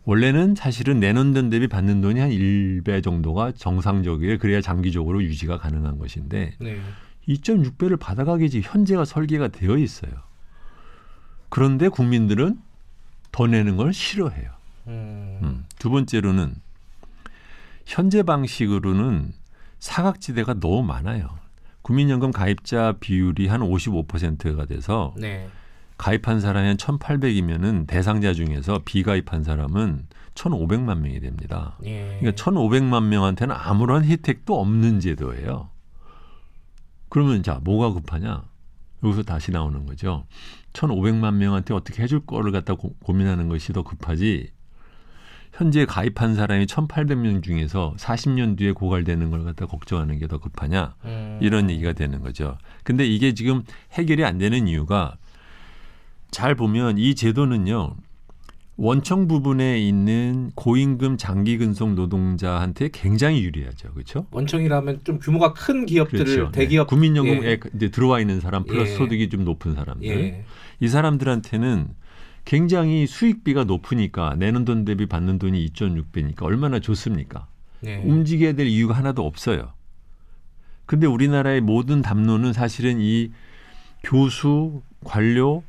원래는 0.05 0.57
사실은 0.57 1.01
내는 1.01 1.33
돈 1.33 1.49
대비 1.49 1.69
받는 1.69 2.01
돈이 2.01 2.19
한 2.19 2.31
1배 2.31 3.03
정도가 3.03 3.53
정상적이에요. 3.53 4.39
그래야 4.39 4.61
장기적으로 4.61 5.23
유지가 5.23 5.59
가능한 5.59 5.99
것인데 5.99 6.55
네. 6.59 6.81
2.6배를 7.29 7.99
받아가기 7.99 8.51
지 8.51 8.61
현재가 8.63 9.05
설계가 9.05 9.49
되어 9.49 9.77
있어요. 9.77 10.13
그런데 11.49 11.89
국민들은 11.89 12.59
더 13.31 13.47
내는 13.47 13.77
걸 13.77 13.93
싫어해요. 13.93 14.51
음. 14.89 15.39
음. 15.43 15.65
두 15.79 15.91
번째로는 15.91 16.55
현재 17.87 18.23
방식으로는 18.23 19.33
사각지대가 19.79 20.55
너무 20.55 20.83
많아요. 20.83 21.39
국민연금 21.83 22.31
가입자 22.31 22.95
비율이 23.01 23.49
한 23.49 23.61
55%가 23.61 24.67
돼서 24.67 25.15
네. 25.17 25.49
가입한 26.03 26.41
사람이 26.41 26.67
한 26.67 26.77
1,800이면은 26.79 27.87
대상자 27.87 28.35
중에서 28.35 28.81
비가입한 28.85 29.45
사람은 29.45 30.09
1,500만 30.35 30.99
명이 30.99 31.21
됩니다. 31.21 31.79
예. 31.85 32.19
그러니까 32.19 32.43
1,500만 32.43 33.05
명한테는 33.05 33.55
아무런 33.57 34.05
혜택도 34.05 34.61
없는 34.61 34.99
제도예요. 34.99 35.71
그러면 37.09 37.45
자, 37.45 37.61
뭐가 37.63 37.93
급하냐? 37.93 38.43
여기서 39.05 39.23
다시 39.23 39.53
나오는 39.53 39.87
거죠. 39.87 40.27
1,500만 40.73 41.35
명한테 41.35 41.73
어떻게 41.73 42.03
해줄 42.03 42.27
거를 42.27 42.51
갖다 42.51 42.75
고, 42.75 42.97
고민하는 43.05 43.49
것이 43.49 43.73
더 43.73 43.85
급하지. 43.85 44.51
현재 45.53 45.85
가입한 45.87 46.35
사람이 46.35 46.67
1,800명 46.67 47.45
중에서 47.45 47.95
40년 47.97 48.59
뒤에 48.59 48.73
고갈되는 48.73 49.31
걸 49.31 49.45
갖다 49.45 49.67
걱정하는 49.67 50.19
게 50.19 50.27
더 50.27 50.39
급하냐. 50.39 50.97
음. 51.05 51.39
이런 51.41 51.71
얘기가 51.71 51.93
되는 51.93 52.23
거죠. 52.23 52.59
근데 52.83 53.07
이게 53.07 53.35
지금 53.35 53.63
해결이 53.93 54.25
안 54.25 54.39
되는 54.39 54.67
이유가 54.67 55.17
잘 56.33 56.57
보면 56.57 56.99
이 56.99 57.15
제도는요. 57.15 57.95
원청 58.79 59.29
부분에 59.29 59.79
있는 59.79 60.51
고임금 60.55 61.19
장기 61.19 61.59
근속 61.59 61.93
노동자한테 61.93 62.89
굉장히 62.91 63.45
유리하죠. 63.45 63.93
그렇죠? 63.93 64.27
원청이라면 64.33 65.01
좀 65.05 65.19
규모가 65.21 65.53
큰 65.53 65.85
기업들을 65.85 66.25
그렇죠. 66.25 66.45
네. 66.47 66.53
대기업 66.53 66.87
네. 66.87 66.89
국민연금에 66.89 67.47
예. 67.47 67.61
이제 67.77 67.91
들어와 67.91 68.19
있는 68.19 68.41
사람 68.41 68.65
플러스 68.65 68.93
예. 68.93 68.97
소득이 68.97 69.29
좀 69.29 69.45
높은 69.45 69.75
사람들. 69.75 70.09
예. 70.09 70.45
이 70.81 70.89
사람들한테는 70.89 71.89
굉장히 72.47 73.07
수익비가 73.07 73.65
높으니까 73.65 74.35
내는 74.37 74.65
돈 74.65 74.87
대비 74.87 75.07
받는 75.07 75.39
돈이 75.39 75.65
2.6배니까 75.69 76.43
얼마나 76.43 76.81
좋습니까? 76.81 77.47
네. 77.81 78.03
움직여야 78.05 78.55
될 78.55 78.67
이유가 78.67 78.95
하나도 78.95 79.25
없어요. 79.25 79.75
근데 80.87 81.07
우리나라의 81.07 81.61
모든 81.61 82.01
담론은 82.01 82.55
사실은 82.55 83.01
이 83.01 83.31
교수, 84.03 84.83
관료, 85.05 85.63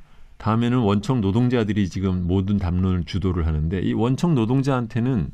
다음에는 0.44 0.80
원청 0.80 1.22
노동자들이 1.22 1.88
지금 1.88 2.28
모든 2.28 2.58
담론을 2.58 3.06
주도를 3.06 3.48
하는데 3.48 3.80
이 3.80 3.94
원청 3.94 4.36
노동자한테는 4.36 5.32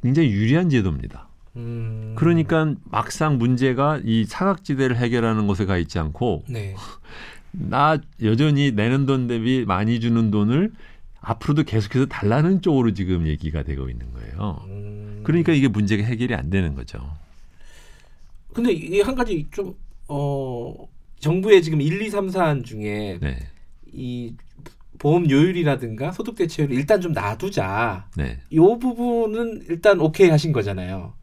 굉장히 0.00 0.30
유리한 0.30 0.70
제도입니다. 0.70 1.28
음. 1.56 2.14
그러니까 2.16 2.74
막상 2.84 3.36
문제가 3.36 4.00
이 4.02 4.24
사각지대를 4.24 4.96
해결하는 4.96 5.46
것에 5.46 5.66
가 5.66 5.76
있지 5.76 5.98
않고 5.98 6.44
네. 6.48 6.74
나 7.52 7.98
여전히 8.22 8.72
내는 8.72 9.04
돈 9.04 9.26
대비 9.26 9.66
많이 9.66 10.00
주는 10.00 10.30
돈을 10.30 10.72
앞으로도 11.20 11.64
계속해서 11.64 12.06
달라는 12.06 12.62
쪽으로 12.62 12.94
지금 12.94 13.26
얘기가 13.26 13.62
되고 13.62 13.90
있는 13.90 14.10
거예요. 14.14 14.64
음. 14.68 15.20
그러니까 15.22 15.52
이게 15.52 15.68
문제가 15.68 16.02
해결이 16.02 16.34
안 16.34 16.48
되는 16.48 16.74
거죠. 16.74 16.98
근데 18.54 18.72
이 18.72 19.02
한 19.02 19.14
가지 19.14 19.46
좀 19.50 19.74
어, 20.06 20.88
정부의 21.20 21.62
지금 21.62 21.82
1, 21.82 22.00
2, 22.00 22.08
3 22.08 22.30
사안 22.30 22.64
중에 22.64 23.18
네. 23.20 23.36
이 23.92 24.34
보험 24.98 25.30
요율이라든가 25.30 26.12
소득 26.12 26.34
대체율을 26.34 26.74
일단 26.74 27.00
좀 27.00 27.12
놔두자. 27.12 28.08
네. 28.16 28.40
이 28.50 28.58
부분은 28.58 29.62
일단 29.68 30.00
오케이 30.00 30.28
하신 30.28 30.52
거잖아요. 30.52 31.14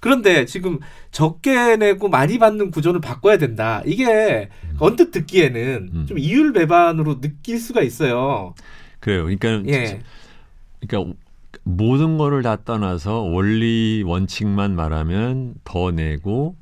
그런데 0.00 0.44
지금 0.44 0.78
적게 1.10 1.76
내고 1.76 2.08
많이 2.08 2.38
받는 2.38 2.70
구조를 2.70 3.00
바꿔야 3.00 3.38
된다. 3.38 3.82
이게 3.86 4.50
음. 4.64 4.76
언뜻 4.78 5.10
듣기에는 5.10 5.90
음. 5.92 6.06
좀 6.06 6.18
이율 6.18 6.52
배반으로 6.52 7.20
느낄 7.20 7.58
수가 7.58 7.82
있어요. 7.82 8.54
그래요. 9.00 9.24
그러니까 9.24 9.62
예. 9.68 10.00
그러니까 10.80 11.14
모든 11.62 12.18
거를 12.18 12.42
다 12.42 12.56
떠나서 12.64 13.22
원리 13.22 14.02
원칙만 14.06 14.76
말하면 14.76 15.54
더 15.64 15.90
내고 15.90 16.56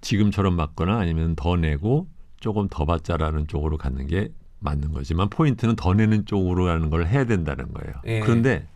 지금처럼 0.00 0.56
받거나 0.56 0.98
아니면 0.98 1.36
더 1.36 1.56
내고 1.56 2.08
조금 2.40 2.68
더 2.68 2.84
받자라는 2.84 3.46
쪽으로 3.46 3.76
가는 3.78 4.06
게 4.06 4.30
맞는 4.66 4.92
거지만 4.92 5.30
포인트는 5.30 5.76
더 5.76 5.94
내는 5.94 6.26
쪽으로 6.26 6.64
가는 6.64 6.90
걸 6.90 7.06
해야 7.06 7.24
된다는 7.24 7.72
거예요. 7.72 7.94
예. 8.06 8.20
그런데 8.20 8.66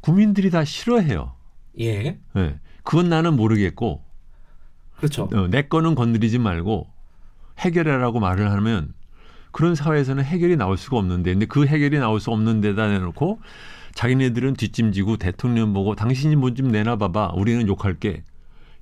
국민들이 0.00 0.50
다 0.50 0.64
싫어해요. 0.64 1.32
예. 1.80 2.18
네. 2.34 2.58
그건 2.82 3.08
나는 3.08 3.36
모르겠고. 3.36 4.02
그렇죠. 4.96 5.28
어, 5.32 5.48
내 5.48 5.62
거는 5.62 5.94
건드리지 5.94 6.38
말고 6.38 6.86
해결하라고 7.58 8.20
말을 8.20 8.50
하면 8.52 8.92
그런 9.50 9.74
사회에서는 9.74 10.24
해결이 10.24 10.56
나올 10.56 10.76
수가 10.76 10.98
없는데 10.98 11.32
근데 11.32 11.46
그 11.46 11.66
해결이 11.66 11.98
나올 11.98 12.20
수 12.20 12.30
없는 12.30 12.60
데다 12.60 12.88
내놓고 12.88 13.40
자기네들은 13.94 14.54
뒷짐지고 14.54 15.18
대통령 15.18 15.72
보고 15.72 15.94
당신이 15.94 16.36
뭐좀 16.36 16.72
내놔 16.72 16.96
봐봐 16.96 17.32
우리는 17.36 17.66
욕할게 17.68 18.24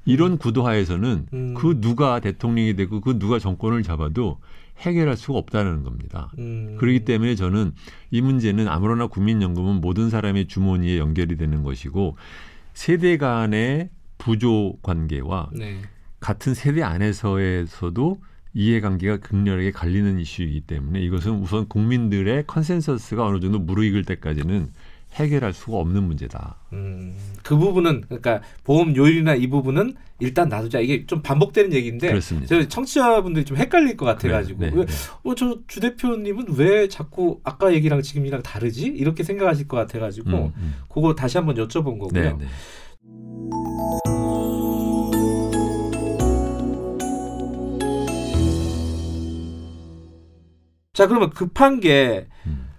이런 0.04 0.38
구도하에서는 0.38 1.26
음. 1.32 1.54
그 1.54 1.80
누가 1.80 2.20
대통령이 2.20 2.74
되고 2.74 3.00
그 3.00 3.18
누가 3.18 3.38
정권을 3.38 3.82
잡아도 3.82 4.38
해결할 4.82 5.16
수가 5.16 5.38
없다는 5.38 5.82
겁니다. 5.82 6.30
음. 6.38 6.76
그렇기 6.78 7.04
때문에 7.04 7.34
저는 7.34 7.72
이 8.10 8.20
문제는 8.20 8.68
아무러나 8.68 9.06
국민연금은 9.06 9.80
모든 9.80 10.10
사람의 10.10 10.48
주머니에 10.48 10.98
연결이 10.98 11.36
되는 11.36 11.62
것이고 11.62 12.16
세대 12.74 13.16
간의 13.16 13.90
부조 14.18 14.76
관계와 14.82 15.50
네. 15.54 15.80
같은 16.20 16.54
세대 16.54 16.82
안에서에서도 16.82 18.20
이해관계가 18.54 19.18
극렬하게 19.18 19.70
갈리는 19.70 20.18
이슈이기 20.18 20.62
때문에 20.62 21.00
이것은 21.00 21.32
우선 21.40 21.68
국민들의 21.68 22.44
consensus가 22.46 23.24
어느 23.26 23.40
정도 23.40 23.58
무르익을 23.58 24.04
때까지는 24.04 24.72
해결할 25.14 25.52
수가 25.52 25.76
없는 25.78 26.04
문제다. 26.04 26.56
음, 26.72 27.14
그 27.42 27.56
부분은 27.56 28.02
그러니까 28.02 28.40
보험 28.64 28.96
요율이나 28.96 29.34
이 29.34 29.46
부분은 29.48 29.94
일단 30.20 30.48
놔두자. 30.48 30.80
이게 30.80 31.06
좀 31.06 31.20
반복되는 31.20 31.72
얘기인데 31.72 32.08
그렇습니다. 32.08 32.48
저희 32.48 32.68
청취자분들이 32.68 33.44
좀 33.44 33.56
헷갈릴 33.56 33.96
것 33.96 34.06
같아가지고 34.06 34.60
네, 34.60 34.70
네, 34.70 34.86
네. 34.86 34.92
어, 35.22 35.34
저주 35.34 35.80
대표님은 35.80 36.54
왜 36.56 36.88
자꾸 36.88 37.40
아까 37.44 37.72
얘기랑 37.74 38.02
지금이랑 38.02 38.42
다르지? 38.42 38.86
이렇게 38.86 39.22
생각하실 39.22 39.68
것 39.68 39.76
같아가지고 39.76 40.30
음, 40.30 40.52
음. 40.56 40.74
그거 40.88 41.14
다시 41.14 41.36
한번 41.36 41.56
여쭤본 41.56 41.98
거고요. 41.98 42.10
네, 42.12 42.32
네. 42.32 42.46
자 50.94 51.06
그러면 51.06 51.30
급한 51.30 51.80
게 51.80 52.28
음. 52.46 52.71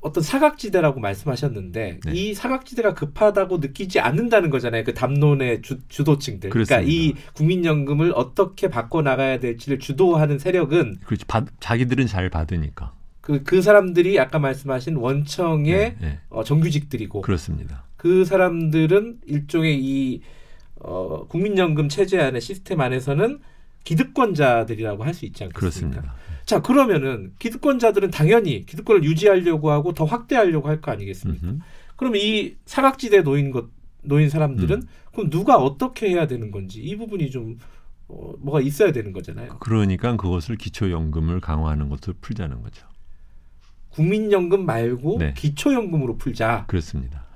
어떤 0.00 0.22
사각지대라고 0.22 0.98
말씀하셨는데 1.00 2.00
네. 2.04 2.12
이 2.12 2.34
사각지대가 2.34 2.94
급하다고 2.94 3.58
느끼지 3.58 4.00
않는다는 4.00 4.48
거잖아요. 4.48 4.84
그 4.84 4.94
담론의 4.94 5.60
주, 5.62 5.78
주도층들. 5.88 6.50
그러니까 6.50 6.76
그렇습니다. 6.76 6.92
이 6.92 7.14
국민연금을 7.34 8.12
어떻게 8.14 8.68
바꿔 8.68 9.02
나가야 9.02 9.40
될지를 9.40 9.78
주도하는 9.78 10.38
세력은 10.38 11.00
그렇지. 11.04 11.26
받, 11.26 11.46
자기들은 11.60 12.06
잘 12.06 12.30
받으니까. 12.30 12.94
그, 13.20 13.42
그 13.42 13.60
사람들이 13.60 14.18
아까 14.18 14.38
말씀하신 14.38 14.96
원청의 14.96 15.74
네, 15.74 15.96
네. 16.00 16.18
어, 16.30 16.42
정규직들이고 16.44 17.20
그렇습니다. 17.20 17.84
그 17.98 18.24
사람들은 18.24 19.18
일종의 19.26 19.78
이 19.82 20.22
어, 20.76 21.26
국민연금 21.28 21.90
체제 21.90 22.18
안에 22.18 22.40
시스템 22.40 22.80
안에서는 22.80 23.40
기득권자들이라고 23.84 25.04
할 25.04 25.12
수 25.14 25.26
있지 25.26 25.44
않겠습니까? 25.44 25.60
그렇습니다. 25.60 26.14
자 26.50 26.60
그러면은 26.60 27.32
기득권자들은 27.38 28.10
당연히 28.10 28.66
기득권을 28.66 29.04
유지하려고 29.04 29.70
하고 29.70 29.94
더 29.94 30.04
확대하려고 30.04 30.66
할 30.66 30.80
거 30.80 30.90
아니겠습니까? 30.90 31.46
음흠. 31.46 31.58
그러면 31.94 32.20
이 32.20 32.56
사각지대에 32.66 33.22
놓인 33.22 33.52
것 33.52 33.68
놓인 34.02 34.28
사람들은 34.28 34.78
음. 34.78 34.88
그럼 35.12 35.30
누가 35.30 35.58
어떻게 35.58 36.08
해야 36.10 36.26
되는 36.26 36.50
건지 36.50 36.82
이 36.82 36.96
부분이 36.96 37.30
좀 37.30 37.56
어, 38.08 38.32
뭐가 38.40 38.62
있어야 38.62 38.90
되는 38.90 39.12
거잖아요. 39.12 39.58
그러니까 39.60 40.16
그것을 40.16 40.56
기초연금을 40.56 41.40
강화하는 41.40 41.88
것을 41.88 42.14
풀자는 42.20 42.62
거죠. 42.62 42.84
국민연금 43.90 44.66
말고 44.66 45.18
네. 45.20 45.34
기초연금으로 45.36 46.16
풀자. 46.16 46.64
그렇습니다. 46.66 47.26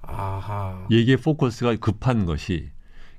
아하. 0.00 0.86
얘기의 0.92 1.16
포커스가 1.16 1.74
급한 1.76 2.24
것이 2.24 2.68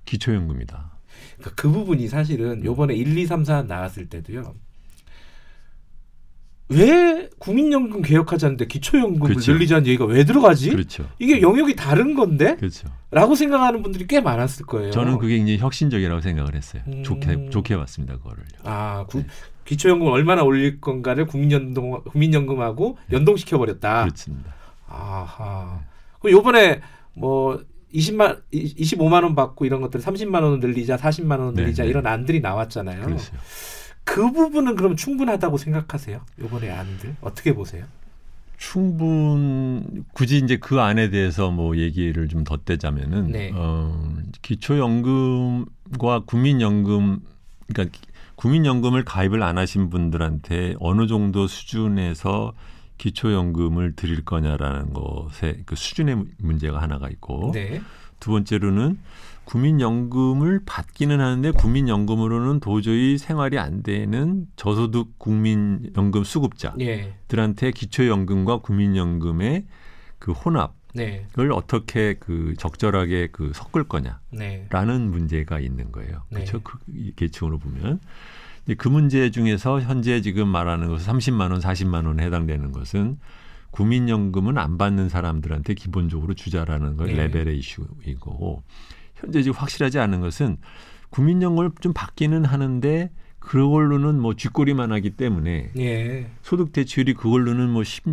기초연금이다. 0.05 0.91
그러니까 1.39 1.62
그 1.62 1.70
부분이 1.70 2.08
사실은 2.08 2.63
요번에 2.63 2.96
1, 2.96 3.17
2, 3.17 3.25
3, 3.25 3.43
4 3.43 3.63
나왔을 3.63 4.08
때도요. 4.08 4.55
왜 6.72 7.30
국민연금 7.38 8.01
개혁하자는데 8.01 8.68
기초연금을 8.68 9.30
그렇죠. 9.30 9.51
늘리자는 9.54 9.88
얘기가 9.88 10.06
왜 10.06 10.24
들어가지? 10.24 10.70
그렇죠. 10.70 11.08
이게 11.20 11.42
영역이 11.42 11.75
다른 11.75 12.13
건데? 12.13 12.56
그렇죠. 12.56 12.88
라고 13.12 13.36
생각하는 13.36 13.84
분들이 13.84 14.08
꽤 14.08 14.22
많았을 14.22 14.66
거예요. 14.66 14.92
저는 14.92 15.18
그게 15.18 15.38
굉장히 15.38 15.60
혁신적이라고 15.60 16.22
생각을 16.22 16.56
했어요. 16.56 16.82
음. 16.88 17.04
좋게 17.04 17.50
좋게 17.50 17.75
봤습니다 17.78 18.16
그거를요. 18.18 18.46
아, 18.63 19.06
구, 19.08 19.20
네. 19.20 19.28
기초연금을 19.66 20.12
얼마나 20.12 20.44
올릴 20.44 20.80
건가를 20.80 21.25
국민연동, 21.25 22.01
국민연금하고 22.06 22.98
연동시켜 23.12 23.58
버렸다. 23.58 24.06
그렇습니다. 24.06 24.54
아하. 24.88 25.82
그럼 26.20 26.38
요번에 26.38 26.82
뭐 27.13 27.62
20만 27.94 28.42
25만 28.54 29.24
원 29.24 29.36
받고 29.36 29.66
이런 29.66 29.82
것들 29.82 30.00
30만 30.00 30.42
원을 30.44 30.60
늘리자, 30.60 30.96
40만 30.98 31.40
원을 31.40 31.54
네, 31.56 31.63
늘리자 31.63 31.84
네. 31.84 31.90
이런 31.90 32.08
안들이 32.08 32.40
나왔잖아요. 32.40 33.04
그렇죠. 33.06 33.34
그 34.12 34.30
부분은 34.32 34.75
그럼 34.75 34.98
충분하다고 34.98 35.58
생각하세요? 35.58 36.20
요번에 36.41 36.70
안들 36.70 37.15
어떻게 37.22 37.53
보세요? 37.56 37.86
충분 38.58 40.03
굳이 40.13 40.38
이제 40.38 40.58
그 40.58 40.82
안에 40.82 41.10
대해서 41.10 41.50
뭐 41.50 41.77
얘기를 41.77 42.27
좀 42.27 42.44
덧대자면은 42.44 43.32
네. 43.32 43.51
어, 43.56 44.18
기초연금과 44.41 46.24
국민연금 46.25 47.22
그러니까 47.68 47.98
기- 47.98 48.06
국민연금을 48.36 49.06
가입을 49.06 49.41
안 49.44 49.58
하신 49.58 49.89
분들한테 49.89 50.75
어느 50.80 51.08
정도 51.08 51.48
수준에서 51.48 52.53
기초연금을 52.98 53.96
드릴 53.96 54.25
거냐라는 54.25 54.94
것에 54.94 55.62
그 55.65 55.75
수준의 55.75 56.15
문- 56.15 56.32
문제가 56.38 56.82
하나가 56.82 57.10
있고 57.10 57.51
네. 57.53 57.82
두 58.20 58.32
번째로는 58.32 59.00
국민연금을 59.51 60.62
받기는 60.65 61.20
하는데 61.20 61.51
국민연금으로는 61.51 62.61
도저히 62.61 63.18
생활이 63.18 63.59
안 63.59 63.83
되는 63.83 64.48
저소득 64.55 65.20
국민연금 65.20 66.24
수급자 66.24 66.74
예. 66.79 67.16
들한테 67.27 67.72
기초연금과 67.72 68.59
국민연금의 68.59 69.66
그 70.20 70.31
혼합을 70.31 70.72
네. 70.94 71.27
어떻게 71.51 72.14
그 72.14 72.53
적절하게 72.57 73.29
그 73.33 73.51
섞을 73.53 73.90
거냐라는 73.90 74.22
네. 74.31 74.68
문제가 74.98 75.59
있는 75.59 75.92
거예요. 75.92 76.24
네. 76.29 76.46
그렇죠? 76.46 76.61
그 76.61 76.77
계층으로 77.18 77.59
보면 77.59 78.00
그 78.77 78.87
문제 78.87 79.31
중에서 79.31 79.81
현재 79.81 80.22
지금 80.22 80.48
말하는 80.48 80.87
것은 80.87 81.11
30만 81.11 81.51
원, 81.51 81.59
40만 81.59 82.05
원에 82.05 82.24
해당되는 82.24 82.72
것은 82.72 83.20
국민연금은 83.72 84.57
안 84.57 84.77
받는 84.77 85.09
사람들한테 85.09 85.74
기본적으로 85.74 86.35
주자라는 86.35 86.96
걸 86.96 87.07
네. 87.07 87.16
레벨의 87.16 87.57
이슈이고 87.57 88.64
현재 89.22 89.42
지금 89.42 89.57
확실하지 89.57 90.00
않은 90.00 90.20
것은 90.20 90.57
국민연금을 91.12 91.72
좀 91.79 91.94
받기는 91.94 92.46
하는데 92.46 93.12
그걸로는 93.40 94.20
뭐 94.20 94.36
쥐꼬리만 94.36 94.92
하기 94.92 95.12
때문에 95.12 95.72
예. 95.77 96.31
소득 96.42 96.74
대출이 96.74 97.14
그걸로는 97.14 97.70
뭐 97.70 97.84
10, 97.84 98.03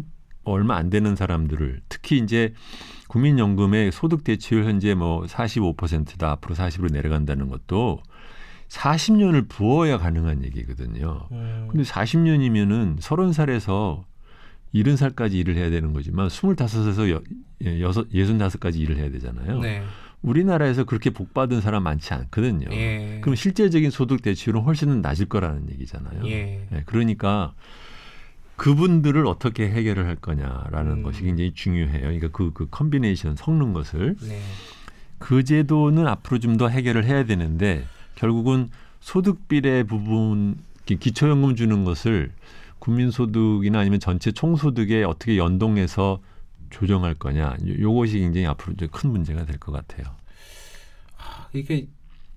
얼마 0.44 0.76
안 0.76 0.90
되는 0.90 1.16
사람들을 1.16 1.82
특히 1.88 2.18
이제 2.18 2.54
국민연금의 3.08 3.92
소득 3.92 4.24
대출 4.24 4.64
현재 4.64 4.94
뭐 4.94 5.22
45%다 5.22 6.30
앞으로 6.32 6.54
40으로 6.54 6.92
내려간다는 6.92 7.48
것도 7.48 8.02
40년을 8.68 9.48
부어야 9.48 9.98
가능한 9.98 10.44
얘기거든요. 10.44 11.28
음. 11.32 11.68
근데 11.70 11.84
40년이면은 11.84 12.98
30살에서 12.98 14.04
70살까지 14.74 15.32
일을 15.34 15.56
해야 15.56 15.70
되는 15.70 15.92
거지만 15.92 16.28
25에서 16.28 17.10
여, 17.10 17.22
예, 17.64 17.80
여섯, 17.80 18.08
65까지 18.10 18.76
일을 18.76 18.96
해야 18.98 19.10
되잖아요. 19.10 19.60
네. 19.60 19.82
우리나라에서 20.22 20.84
그렇게 20.84 21.10
복 21.10 21.32
받은 21.34 21.60
사람 21.60 21.84
많지 21.84 22.12
않거든요. 22.14 22.66
예. 22.72 23.18
그럼 23.22 23.36
실제적인 23.36 23.90
소득 23.90 24.22
대체율은 24.22 24.62
훨씬 24.62 25.00
낮을 25.00 25.26
거라는 25.26 25.70
얘기잖아요. 25.70 26.26
예. 26.26 26.66
네, 26.70 26.82
그러니까 26.86 27.54
그분들을 28.56 29.24
어떻게 29.26 29.68
해결을 29.70 30.06
할 30.06 30.16
거냐라는 30.16 30.92
음. 30.98 31.02
것이 31.02 31.22
굉장히 31.22 31.52
중요해요. 31.54 32.00
그러니까 32.00 32.28
그, 32.32 32.52
그 32.52 32.66
combination 32.70 33.36
섞는 33.36 33.72
것을 33.72 34.16
네. 34.20 34.40
그 35.18 35.44
제도는 35.44 36.06
앞으로 36.08 36.38
좀 36.40 36.56
더 36.58 36.68
해결을 36.68 37.04
해야 37.04 37.24
되는데 37.24 37.84
결국은 38.16 38.68
소득 39.00 39.46
비례 39.46 39.84
부분 39.84 40.56
기- 40.86 40.96
기초연금 40.98 41.54
주는 41.54 41.84
것을 41.84 42.32
국민소득이나 42.80 43.78
아니면 43.80 44.00
전체 44.00 44.32
총소득에 44.32 45.04
어떻게 45.04 45.36
연동해서 45.38 46.20
조정할 46.70 47.14
거냐 47.14 47.56
요- 47.66 47.80
요것이 47.80 48.18
굉장히 48.18 48.46
앞으로 48.46 48.72
이제 48.74 48.88
큰 48.90 49.10
문제가 49.10 49.44
될 49.44 49.58
것 49.58 49.72
같아요. 49.72 50.06
이게 51.52 51.88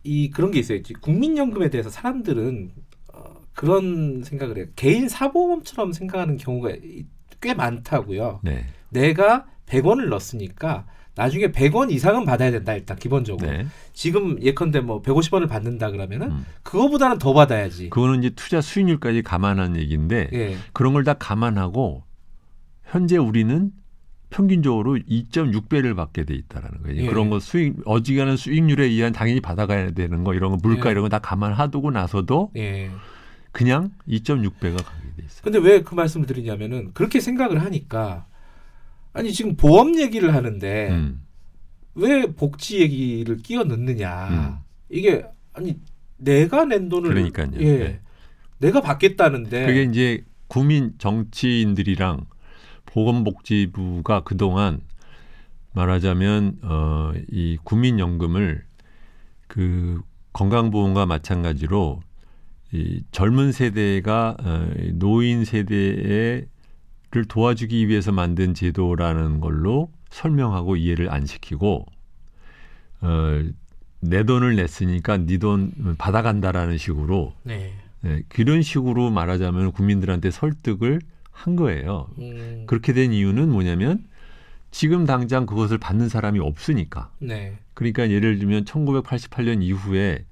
이 0.04 0.30
그런 0.30 0.52
게 0.52 0.60
있어요. 0.60 0.80
국민연금에 1.02 1.70
대해서 1.70 1.90
사람들은 1.90 2.72
어, 3.14 3.34
그런 3.54 4.24
생각을 4.24 4.58
해요. 4.58 4.66
개인 4.76 5.08
사보험처럼 5.10 5.94
생각하는 5.94 6.38
경우가 6.38 6.72
이- 6.84 7.06
꽤 7.42 7.54
많다고요. 7.54 8.40
네, 8.44 8.66
내가 8.90 9.46
100원을 9.66 10.10
넣었으니까 10.10 10.86
나중에 11.16 11.48
100원 11.52 11.92
이상은 11.92 12.24
받아야 12.24 12.52
된다 12.52 12.74
일단 12.74 12.98
기본적으로. 12.98 13.50
네. 13.52 13.66
지금 13.94 14.42
예컨대 14.42 14.80
뭐 14.80 15.02
150원을 15.02 15.50
받는다 15.50 15.92
그러면은 15.92 16.32
음. 16.32 16.46
그거보다는 16.64 17.18
더 17.20 17.34
받아야지. 17.34 17.90
그거는 17.90 18.20
이제 18.20 18.30
투자 18.32 18.62
수익률까지 18.62 19.22
감안한 19.24 19.76
얘기인데 19.78 20.30
예. 20.34 20.56
그런 20.74 20.94
걸 20.94 21.04
다 21.04 21.16
감안하고 21.16 22.04
현재 22.86 23.18
우리는 23.18 23.72
평균적으로 24.32 24.96
2.6배를 24.98 25.96
받게 25.96 26.24
돼 26.26 26.34
있다라는 26.34 26.82
거예요. 26.84 27.04
예. 27.04 27.06
그런 27.08 27.30
거 27.30 27.40
수익 27.40 27.76
어지간한 27.86 28.38
수익률에 28.38 28.86
의한 28.86 29.14
당연히 29.14 29.40
받아가야 29.42 29.92
되는 29.92 30.24
거 30.24 30.34
이런 30.34 30.52
거 30.52 30.58
물가 30.64 30.88
예. 30.90 30.92
이런 30.94 31.04
거 31.04 31.10
다 31.10 31.20
감안하두고 31.20 31.92
나서도 31.92 32.52
예. 32.56 32.90
그냥 33.52 33.92
2.6배가 34.08 34.84
가게 34.84 35.02
돼 35.18 35.24
있어요. 35.26 35.42
근데 35.44 35.60
왜 35.60 35.82
그 35.84 35.94
말씀을 35.94 36.26
드리냐면은 36.26 36.92
그렇게 36.94 37.20
생각을 37.20 37.62
하니까 37.62 38.26
아니 39.14 39.34
지금 39.34 39.56
보험 39.58 40.00
얘기를 40.00 40.34
하는데 40.34 40.90
음. 40.90 41.22
왜 41.96 42.26
복지 42.34 42.80
얘기를 42.80 43.38
끼워 43.38 43.66
넣느냐. 43.66 44.28
음. 44.30 44.56
이게 44.90 45.26
아니 45.54 45.78
내가 46.18 46.64
낸 46.66 46.88
돈을 46.88 47.10
그러니까요. 47.10 47.50
예. 47.60 47.78
네. 47.78 48.00
내가 48.60 48.80
받겠다는데 48.80 49.66
그게 49.66 49.84
이제 49.84 50.24
국민 50.48 50.94
정치인들이랑 50.98 52.26
보건복지부가 52.94 54.22
그동안 54.22 54.82
말하자면 55.74 56.60
어, 56.64 57.14
이 57.30 57.58
국민연금을 57.64 58.64
그 59.48 60.02
건강보험과 60.34 61.06
마찬가지로 61.06 62.02
이 62.74 63.04
젊은 63.12 63.52
세대가 63.52 64.36
어, 64.40 64.68
이 64.80 64.92
노인 64.94 65.46
세대를 65.46 66.48
도와주기 67.28 67.88
위해서 67.88 68.12
만든 68.12 68.54
제도라는 68.54 69.40
걸로 69.40 69.92
설명하고 70.10 70.76
이해를 70.76 71.10
안 71.12 71.26
시키고 71.26 71.86
어, 73.02 73.44
내 74.02 74.24
돈을 74.24 74.56
냈으니까 74.56 75.18
네 75.18 75.38
돈 75.38 75.96
받아간다라는 75.98 76.78
식으로 76.78 77.34
네. 77.44 77.74
네, 78.02 78.24
그런 78.30 78.62
식으로 78.62 79.12
말하자면 79.12 79.74
국민들한테 79.74 80.32
설득을 80.32 81.02
한 81.32 81.56
거예요. 81.56 82.08
음, 82.20 82.64
그렇게 82.68 82.94
된 82.94 83.14
이유는 83.14 83.50
뭐냐면 83.50 84.06
지금 84.70 85.06
당장 85.06 85.46
그것을 85.46 85.78
받는 85.78 86.10
사람이 86.10 86.40
없으니까. 86.40 87.12
네. 87.20 87.58
그러니까 87.74 88.10
예를 88.10 88.40
들면 88.40 88.66
1988년 88.66 89.62
이후에 89.62 90.26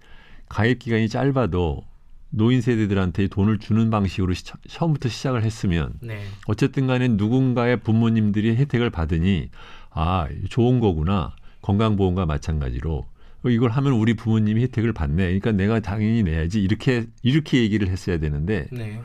가입 0.48 0.80
기간이 0.80 1.10
짧아도 1.10 1.84
노인 2.32 2.62
세대들한테 2.62 3.28
돈을 3.28 3.60
주는 3.60 3.90
방식으로 3.90 4.34
시, 4.34 4.44
처음부터 4.68 5.10
시작을 5.10 5.44
했으면 5.44 5.94
네. 6.02 6.24
어쨌든 6.48 6.88
간에 6.88 7.08
누군가의 7.08 7.78
부모님들이 7.82 8.56
혜택을 8.56 8.90
받으니 8.90 9.50
아 9.90 10.28
좋은 10.50 10.80
거구나 10.80 11.36
건강보험과 11.62 12.26
마찬가지로 12.28 13.08
이걸 13.48 13.72
하면 13.72 13.94
우리 13.94 14.14
부모님이 14.14 14.62
혜택을 14.64 14.94
받네 14.94 15.24
그러니까 15.24 15.52
내가 15.52 15.80
당연히 15.80 16.24
내야지 16.24 16.62
이렇게 16.62 17.08
이렇게 17.24 17.62
얘기를 17.62 17.88
했어야 17.88 18.20
되는데 18.20 18.68
네. 18.72 19.02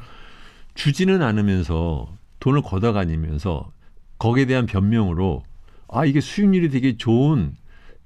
주지는 0.74 1.22
않으면서 1.22 2.16
돈을 2.40 2.62
걷어가니면서 2.62 3.72
거기에 4.18 4.46
대한 4.46 4.66
변명으로 4.66 5.44
아 5.88 6.04
이게 6.04 6.20
수익률이 6.20 6.70
되게 6.70 6.96
좋은 6.96 7.56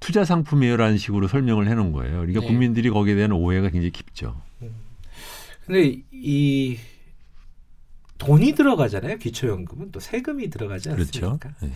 투자 0.00 0.24
상품이에요라는 0.24 0.98
식으로 0.98 1.26
설명을 1.28 1.68
해놓은 1.68 1.92
거예요. 1.92 2.18
그러니까 2.18 2.40
네. 2.40 2.46
국민들이 2.46 2.90
거기에 2.90 3.14
대한 3.14 3.33
오해가 3.33 3.68
굉장히 3.68 3.90
깊죠. 3.90 4.40
근데 5.66 6.00
이 6.12 6.78
돈이 8.18 8.52
들어가잖아요. 8.52 9.18
기초연금은 9.18 9.92
또 9.92 10.00
세금이 10.00 10.50
들어가지 10.50 10.88
그렇죠. 10.88 11.31
않습니까? 11.31 11.54
네. 11.61 11.72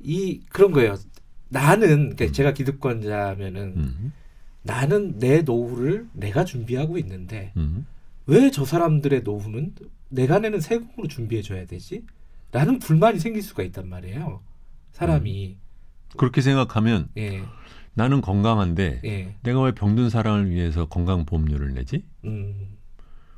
이 0.00 0.40
그런 0.48 0.72
거예요. 0.72 0.96
나는 1.48 1.86
그러니까 1.86 2.26
음. 2.26 2.32
제가 2.32 2.52
기득권자면은 2.52 3.62
음, 3.76 4.12
나는 4.62 5.18
내 5.18 5.42
노후를 5.42 6.08
내가 6.12 6.44
준비하고 6.44 6.98
있는데 6.98 7.52
음. 7.56 7.86
왜저 8.26 8.64
사람들의 8.64 9.22
노후는 9.22 9.74
내가 10.08 10.38
내는 10.38 10.60
세금으로 10.60 11.08
준비해 11.08 11.42
줘야 11.42 11.66
되지? 11.66 12.04
라는 12.52 12.78
불만이 12.78 13.18
생길 13.18 13.42
수가 13.42 13.62
있단 13.64 13.88
말이에요. 13.88 14.40
사람이 14.92 15.56
그렇게 16.16 16.40
생각하면 16.40 17.08
예. 17.18 17.42
나는 17.94 18.20
건강한데 18.20 19.00
예. 19.04 19.34
내가 19.42 19.60
왜 19.62 19.72
병든 19.72 20.10
사람을 20.10 20.50
위해서 20.50 20.86
건강보험료를 20.86 21.74
내지? 21.74 22.04
음. 22.24 22.76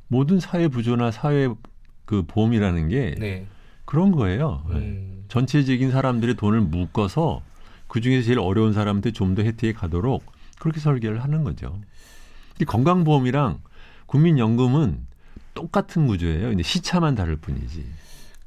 모든 0.09 0.41
사회 0.41 0.69
부조나 0.69 1.11
사회 1.11 1.49
그 2.05 2.25
보험이라는 2.27 2.89
게 2.89 3.15
네. 3.19 3.47
그런 3.85 4.13
거예요. 4.13 4.65
네. 4.71 4.77
음. 4.77 5.25
전체적인 5.29 5.91
사람들의 5.91 6.37
돈을 6.37 6.61
묶어서 6.61 7.43
그 7.89 8.01
중에서 8.01 8.27
제일 8.27 8.39
어려운 8.39 8.73
사람한테 8.73 9.13
좀 9.13 9.35
더 9.35 9.43
혜택이 9.43 9.73
가도록 9.73 10.25
그렇게 10.59 10.81
설계를 10.81 11.23
하는 11.23 11.45
거죠. 11.45 11.81
이 12.61 12.65
건강보험이랑 12.65 13.61
국민연금은 14.07 15.07
똑같은 15.59 16.07
구조예요. 16.07 16.49
근데 16.51 16.63
시차만 16.63 17.17
다를 17.17 17.37
뿐이지. 17.37 17.85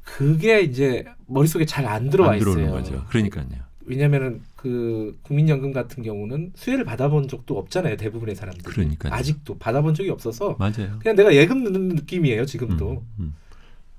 그게 0.03 0.61
이제 0.61 1.03
머릿속에 1.27 1.65
잘 1.65 1.85
안 1.85 2.09
들어와 2.09 2.33
안 2.33 2.39
들어오는 2.39 2.63
있어요. 2.63 2.75
거죠. 2.75 3.05
그러니까요. 3.09 3.45
왜냐면은 3.85 4.41
그 4.55 5.17
국민연금 5.23 5.73
같은 5.73 6.03
경우는 6.03 6.53
수혜를 6.55 6.85
받아본 6.85 7.27
적도 7.27 7.57
없잖아요. 7.57 7.97
대부분의 7.97 8.35
사람들이. 8.35 8.63
그러니까요. 8.63 9.13
아직도 9.13 9.57
받아본 9.57 9.93
적이 9.93 10.11
없어서 10.11 10.55
맞아요. 10.57 10.97
그냥 10.99 11.15
내가 11.17 11.35
예금 11.35 11.63
넣는 11.65 11.89
느낌이에요. 11.89 12.45
지금도. 12.45 12.91
음, 12.91 13.05
음. 13.19 13.33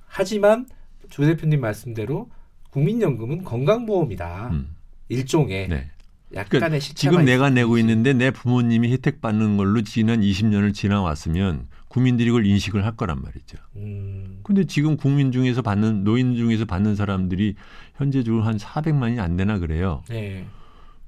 하지만 0.06 0.66
조 1.10 1.24
대표님 1.26 1.60
말씀대로 1.60 2.30
국민연금은 2.70 3.44
건강보험이다. 3.44 4.48
음. 4.52 4.74
일종의 5.10 5.68
네. 5.68 5.90
약간의 6.34 6.48
그러니까 6.48 6.78
시차가 6.78 7.10
지금 7.10 7.24
내가 7.26 7.48
있을 7.48 7.54
내고. 7.54 7.76
있는데 7.76 8.14
내 8.14 8.30
부모님이 8.30 8.90
혜택 8.92 9.20
받는 9.20 9.58
걸로 9.58 9.82
지난 9.82 10.20
20년을 10.22 10.72
지나왔으면 10.72 11.66
국민들이 11.92 12.30
그걸 12.30 12.46
인식을 12.46 12.86
할 12.86 12.96
거란 12.96 13.20
말이죠. 13.20 13.58
음, 13.76 14.40
근데 14.44 14.64
지금 14.64 14.96
국민 14.96 15.30
중에서 15.30 15.60
받는 15.60 16.04
노인 16.04 16.34
중에서 16.36 16.64
받는 16.64 16.96
사람들이 16.96 17.54
현재적으로 17.96 18.44
한 18.44 18.56
400만이 18.56 19.18
안 19.18 19.36
되나 19.36 19.58
그래요. 19.58 20.02
네, 20.08 20.46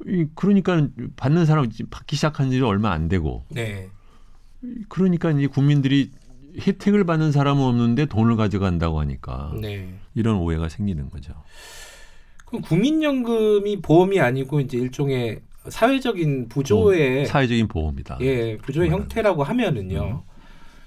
이 0.06 0.26
그러니까 0.34 0.86
받는 1.16 1.46
사람 1.46 1.70
받기 1.90 2.16
시작한 2.16 2.50
지 2.50 2.60
얼마 2.60 2.92
안 2.92 3.08
되고 3.08 3.46
네, 3.48 3.88
그러니까 4.90 5.30
이제 5.30 5.46
국민들이 5.46 6.10
혜택을 6.60 7.04
받는 7.04 7.32
사람은 7.32 7.62
없는데 7.62 8.04
돈을 8.04 8.36
가져간다고 8.36 9.00
하니까 9.00 9.54
네. 9.58 9.88
이런 10.14 10.36
오해가 10.36 10.68
생기는 10.68 11.08
거죠. 11.08 11.32
그럼 12.44 12.60
국민연금이 12.60 13.80
보험이 13.80 14.20
아니고 14.20 14.60
이제 14.60 14.76
일종의 14.76 15.40
사회적인 15.66 16.50
부조의 16.50 17.24
사회적인 17.24 17.68
보험이다. 17.68 18.18
예 18.20 18.58
부조의 18.58 18.90
말하는 18.90 19.04
형태라고 19.04 19.44
하면은요. 19.44 20.24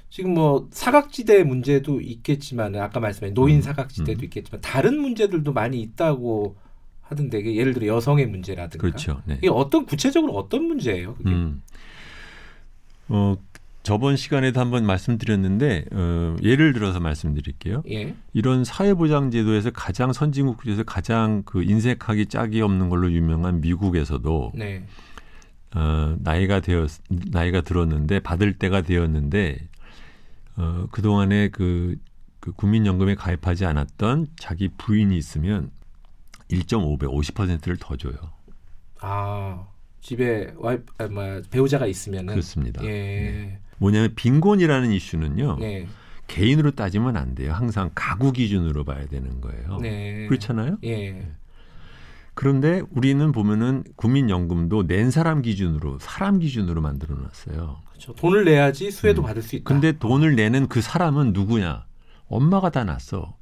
지금 0.10 0.34
뭐 0.34 0.68
사각지대 0.72 1.44
문제도 1.44 2.00
있겠지만 2.00 2.76
아까 2.76 3.00
말씀하신 3.00 3.34
노인 3.34 3.58
음, 3.58 3.62
사각지대도 3.62 4.22
음. 4.22 4.24
있겠지만 4.26 4.62
다른 4.62 5.00
문제들도 5.00 5.52
많이 5.54 5.82
있다고 5.82 6.56
하던데 7.02 7.40
이게 7.40 7.56
예를 7.56 7.74
들어 7.74 7.88
여성의 7.88 8.28
문제라든가 8.28 8.82
그렇죠. 8.82 9.22
네. 9.26 9.36
이게 9.38 9.50
어떤 9.50 9.86
구체적으로 9.86 10.34
어떤 10.34 10.64
문제예요? 10.64 11.16
그게? 11.16 11.30
음. 11.30 11.62
어, 13.10 13.36
저번 13.84 14.18
시간에도 14.18 14.60
한번 14.60 14.86
말씀드렸는데 14.86 15.86
어, 15.94 16.36
예를 16.44 16.74
들어서 16.74 17.00
말씀드릴게요. 17.00 17.84
예, 17.90 18.16
이런 18.34 18.66
사회보장제도에서 18.66 19.72
가장 19.72 20.12
선진국 20.12 20.64
중에서 20.64 20.84
가장 20.84 21.44
그 21.46 21.64
인색하기 21.64 22.26
짝이 22.26 22.62
없는 22.62 22.90
걸로 22.90 23.10
유명한 23.12 23.62
미국에서도 23.62 24.52
네, 24.56 24.84
어, 25.74 26.18
나이가 26.20 26.60
되었 26.60 27.00
나이가 27.08 27.62
들었는데 27.62 28.20
받을 28.20 28.58
때가 28.58 28.82
되었는데 28.82 29.58
어, 30.58 30.88
그 30.92 31.02
동안에 31.02 31.50
그, 31.50 31.98
그 32.40 32.52
국민연금에 32.52 33.16
가입하지 33.16 33.66
않았던 33.66 34.28
자기 34.38 34.70
부인이 34.78 35.16
있으면 35.16 35.72
1.5배 36.50 37.04
50%를 37.04 37.78
더 37.80 37.96
줘요. 37.96 38.16
아 39.00 39.68
집에 40.02 40.54
와이 40.58 40.78
아, 40.98 41.08
뭐 41.08 41.42
배우자가 41.52 41.86
있으면은 41.86 42.34
그렇습니다. 42.34 42.84
예, 42.84 42.90
네. 42.90 43.60
뭐냐면 43.78 44.16
빈곤이라는 44.16 44.92
이슈는요. 44.92 45.58
네, 45.60 45.88
개인으로 46.28 46.72
따지면 46.72 47.18
안 47.18 47.36
돼요. 47.36 47.54
항상 47.54 47.92
가구 47.94 48.32
기준으로 48.32 48.84
봐야 48.84 49.06
되는 49.06 49.40
거예요. 49.42 49.78
네, 49.78 50.26
그렇잖아요. 50.28 50.78
예, 50.84 51.30
그런데 52.38 52.84
우리는 52.92 53.32
보면은 53.32 53.84
국민연금도 53.96 54.86
낸 54.86 55.10
사람 55.10 55.42
기준으로 55.42 55.98
사람 56.00 56.38
기준으로 56.38 56.82
만들어 56.82 57.16
놨어요. 57.16 57.82
그렇죠. 57.90 58.14
돈을 58.14 58.46
내야지 58.46 58.92
수혜도 58.92 59.24
음. 59.24 59.26
받을 59.26 59.42
수 59.42 59.56
있다. 59.56 59.64
근데 59.68 59.94
돈을 59.98 60.36
내는 60.36 60.68
그 60.68 60.80
사람은 60.82 61.34
누구냐? 61.34 61.88
엄마가 62.28 62.70
다 62.70 62.84
났어. 62.84 63.36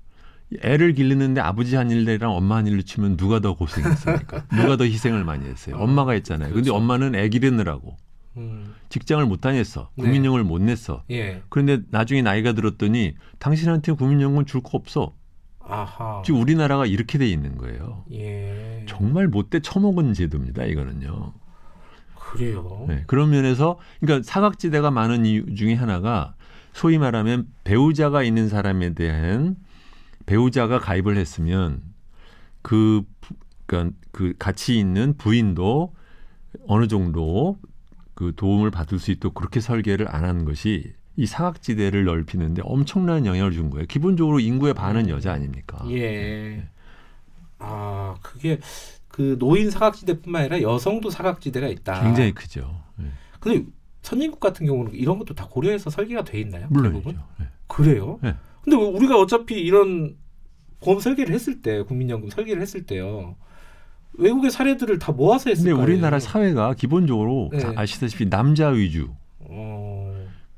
애를 0.62 0.94
기르는데 0.94 1.42
아버지 1.42 1.76
한 1.76 1.92
일이랑 1.92 2.32
엄마 2.32 2.56
한 2.56 2.68
일로 2.68 2.84
치면 2.84 3.18
누가 3.18 3.42
더 3.42 3.56
고생했습니까? 3.58 4.46
누가 4.56 4.78
더 4.78 4.86
희생을 4.86 5.26
많이 5.26 5.46
했어요? 5.46 5.76
엄마가 5.78 6.14
했잖아요. 6.14 6.54
근데 6.54 6.70
그렇죠. 6.70 6.76
엄마는 6.78 7.16
애 7.16 7.28
기르느라고 7.28 7.98
음, 8.38 8.76
직장을 8.88 9.26
못 9.26 9.42
다녔어. 9.42 9.90
네. 9.96 10.04
국민연금을 10.04 10.46
못 10.46 10.62
냈어. 10.62 11.04
예, 11.12 11.42
그런데 11.50 11.80
나중에 11.90 12.22
나이가 12.22 12.54
들었더니 12.54 13.16
당신한테 13.40 13.92
국민연금 13.92 14.46
줄 14.46 14.62
거 14.62 14.78
없어. 14.78 15.14
아하, 15.68 16.22
지금 16.26 16.42
우리나라가 16.42 16.86
이렇게 16.86 17.18
돼 17.18 17.28
있는 17.28 17.58
거예요. 17.58 18.06
예, 18.12 18.86
정말 18.88 19.28
못돼 19.28 19.62
처먹은 19.62 20.14
제도입니다. 20.14 20.64
이거는요. 20.66 21.34
그래요. 22.16 22.86
네, 22.88 23.04
그런 23.08 23.30
면에서 23.32 23.80
그러니까 24.00 24.24
사각지대가 24.30 24.92
많은 24.92 25.26
이유 25.26 25.56
중에 25.56 25.74
하나가 25.74 26.36
소위 26.74 26.98
말하면 26.98 27.48
배우자가 27.64 28.24
있는 28.24 28.50
사람에 28.50 28.94
대한 28.94 29.56
배우자가 30.26 30.80
가입을 30.80 31.18
했으면 31.18 31.82
그 32.62 33.04
부- 33.22 33.36
그러니까 33.66 33.96
그 34.12 34.34
같이 34.38 34.78
있는 34.78 35.16
부인도 35.18 35.94
어느 36.68 36.88
정도 36.88 37.58
그 38.16 38.34
도움을 38.36 38.72
받을 38.72 38.98
수 39.00 39.12
있도록 39.12 39.36
그렇게 39.36 39.60
설계를 39.60 40.08
안 40.14 40.26
한 40.26 40.46
것이 40.46 40.94
이 41.18 41.26
사각지대를 41.26 42.04
넓히는데 42.06 42.62
엄청난 42.66 43.26
영향을 43.26 43.52
준 43.52 43.70
거예요. 43.70 43.86
기본적으로 43.88 44.40
인구의 44.40 44.74
반은 44.74 45.10
여자 45.10 45.32
아닙니까? 45.34 45.86
예. 45.90 46.68
아, 47.60 48.16
그게 48.22 48.60
그 49.08 49.38
노인 49.40 49.70
사각지대뿐만 49.72 50.42
아니라 50.42 50.62
여성도 50.62 51.10
사각지대가 51.10 51.68
있다. 51.68 52.04
굉장히 52.04 52.34
크죠. 52.34 52.82
네. 52.98 53.06
근데 53.40 53.66
선진국 54.02 54.40
같은 54.40 54.66
경우는 54.66 54.94
이런 54.94 55.18
것도 55.18 55.34
다 55.34 55.48
고려해서 55.50 55.90
설계가 55.90 56.26
돼 56.26 56.40
있나요? 56.42 56.68
물론이죠. 56.70 57.12
네. 57.40 57.48
그래요? 57.68 58.20
네. 58.22 58.36
근데 58.62 58.78
왜 58.78 58.84
우리가 58.84 59.18
어차피 59.18 59.56
이런 59.56 60.16
보험 60.82 61.00
설계를 61.00 61.34
했을 61.34 61.62
때 61.62 61.82
국민연금 61.84 62.30
설계를 62.30 62.62
했을 62.62 62.86
때요. 62.86 63.36
외국의 64.18 64.52
사례들을 64.52 65.00
다 65.00 65.12
모아서 65.12 65.50
했을 65.50 65.64
근데 65.64 65.74
거예요. 65.74 65.88
우리나라 65.88 66.20
사회가 66.20 66.74
기본적으로 66.74 67.50
네. 67.52 67.60
다 67.60 67.74
아시다시피 67.76 68.30
남자 68.30 68.70
위주, 68.70 69.06
어, 69.06 69.18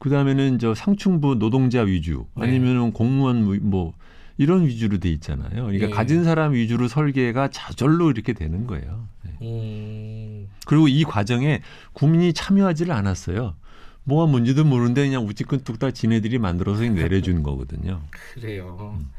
그 0.07 0.13
다음에는 0.13 0.57
저 0.59 0.73
상층부 0.73 1.35
노동자 1.37 1.81
위주, 1.81 2.25
네. 2.37 2.43
아니면은 2.47 2.93
공무원 2.93 3.51
위- 3.51 3.59
뭐 3.59 3.93
이런 4.37 4.65
위주로 4.65 4.99
돼 4.99 5.09
있잖아요. 5.11 5.49
그러니까 5.65 5.87
네. 5.87 5.91
가진 5.91 6.23
사람 6.23 6.53
위주로 6.53 6.87
설계가 6.87 7.49
저절로 7.49 8.09
이렇게 8.09 8.31
되는 8.31 8.65
거예요. 8.67 9.05
네. 9.25 9.31
음, 9.41 10.47
그리고 10.65 10.87
이 10.87 11.03
과정에 11.03 11.61
국민이 11.91 12.31
참여하지를 12.31 12.93
않았어요. 12.93 13.55
뭐가 14.05 14.31
뭔지도 14.31 14.63
모르는데 14.63 15.03
그냥 15.05 15.25
우찌끈 15.27 15.65
뚝딱 15.65 15.93
지네들이 15.93 16.37
만들어서 16.39 16.83
내려준 16.83 17.43
거거든요. 17.43 18.01
그래요. 18.33 18.95
음. 18.97 19.09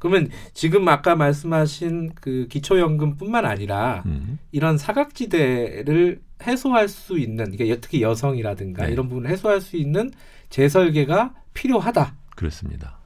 그러면 0.00 0.28
지금 0.52 0.88
아까 0.88 1.14
말씀하신 1.14 2.10
그 2.16 2.48
기초연금뿐만 2.50 3.44
아니라 3.46 4.02
음. 4.06 4.40
이런 4.50 4.76
사각지대를 4.76 6.20
해소할 6.42 6.88
수 6.88 7.18
있는 7.18 7.50
그러니까 7.50 7.80
특히 7.80 8.02
여성이라든가 8.02 8.86
네. 8.86 8.92
이런 8.92 9.08
부분을 9.08 9.30
해소할 9.30 9.60
수 9.60 9.76
있는 9.76 10.10
재설계가 10.50 11.34
필요하다. 11.54 12.14
그렇습니다. 12.36 12.98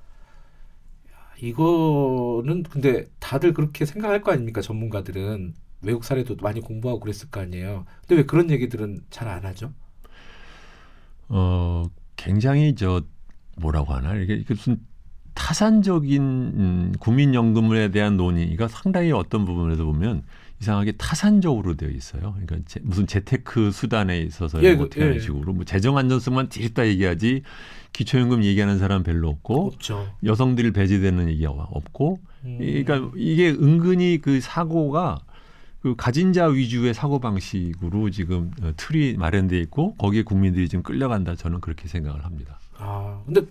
이거는 1.38 2.62
근데 2.62 3.06
다들 3.18 3.52
그렇게 3.52 3.84
생각할 3.84 4.22
거 4.22 4.32
아닙니까? 4.32 4.60
전문가들은 4.62 5.54
외국 5.82 6.04
사례도 6.04 6.36
많이 6.40 6.60
공부하고 6.60 7.00
그랬을 7.00 7.30
거 7.30 7.40
아니에요. 7.40 7.84
근데 8.00 8.16
왜 8.16 8.26
그런 8.26 8.50
얘기들은 8.50 9.02
잘 9.10 9.28
안 9.28 9.44
하죠? 9.44 9.72
어, 11.28 11.84
굉장히 12.16 12.74
저 12.74 13.02
뭐라고 13.58 13.92
하나 13.92 14.14
이게 14.14 14.34
이게 14.34 14.54
무슨 14.54 14.80
타산적인 15.34 16.22
음, 16.22 16.92
국민연금에 16.98 17.90
대한 17.90 18.16
논의가 18.16 18.68
상당히 18.68 19.12
어떤 19.12 19.44
부분에서 19.44 19.84
보면 19.84 20.22
이상하게 20.60 20.92
타산적으로 20.92 21.76
되어 21.76 21.90
있어요. 21.90 22.32
그러니까 22.32 22.56
제, 22.66 22.80
무슨 22.82 23.06
재테크 23.06 23.70
수단에 23.72 24.18
있어서 24.20 24.62
예, 24.62 24.70
뭐 24.70 24.78
그- 24.80 24.84
어떻게 24.86 25.02
하는 25.02 25.16
예. 25.16 25.20
식으로 25.20 25.52
뭐 25.52 25.64
재정 25.64 25.98
안전성만 25.98 26.48
뒤집다 26.48 26.86
얘기하지 26.86 27.42
기초연금 27.92 28.42
얘기하는 28.44 28.78
사람 28.78 29.02
별로 29.02 29.28
없고 29.28 29.66
없죠. 29.66 30.08
여성들이 30.24 30.72
배제되는 30.72 31.28
얘기가 31.28 31.50
없고 31.50 32.18
음. 32.44 32.56
그러니까 32.58 33.10
이게 33.16 33.50
은근히 33.50 34.18
그 34.22 34.40
사고가 34.40 35.18
그 35.80 35.94
가진 35.96 36.32
자 36.32 36.46
위주의 36.46 36.92
사고 36.94 37.20
방식으로 37.20 38.10
지금 38.10 38.50
어, 38.62 38.72
틀이 38.76 39.14
마련돼 39.18 39.58
있고 39.60 39.94
거기에 39.96 40.22
국민들이 40.22 40.68
지금 40.68 40.82
끌려간다 40.82 41.36
저는 41.36 41.60
그렇게 41.60 41.86
생각을 41.86 42.24
합니다. 42.24 42.58
아 42.78 43.22
근데 43.26 43.42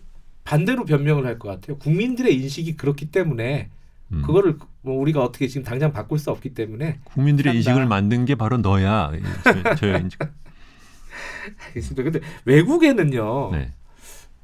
반대로 0.43 0.85
변명을 0.85 1.25
할 1.25 1.39
것 1.39 1.49
같아요. 1.49 1.77
국민들의 1.77 2.35
인식이 2.35 2.75
그렇기 2.77 3.07
때문에 3.11 3.69
음. 4.11 4.21
그거를 4.21 4.57
뭐 4.81 4.99
우리가 4.99 5.23
어떻게 5.23 5.47
지금 5.47 5.63
당장 5.63 5.91
바꿀 5.91 6.19
수 6.19 6.31
없기 6.31 6.53
때문에 6.53 6.99
국민들의 7.05 7.53
산다. 7.53 7.57
인식을 7.71 7.87
만든 7.87 8.25
게 8.25 8.35
바로 8.35 8.57
너야. 8.57 9.11
저, 9.43 9.75
저 9.75 9.97
인식. 9.97 10.19
알겠습니다. 11.67 12.03
근데 12.03 12.19
외국에는요. 12.45 13.51
네. 13.51 13.73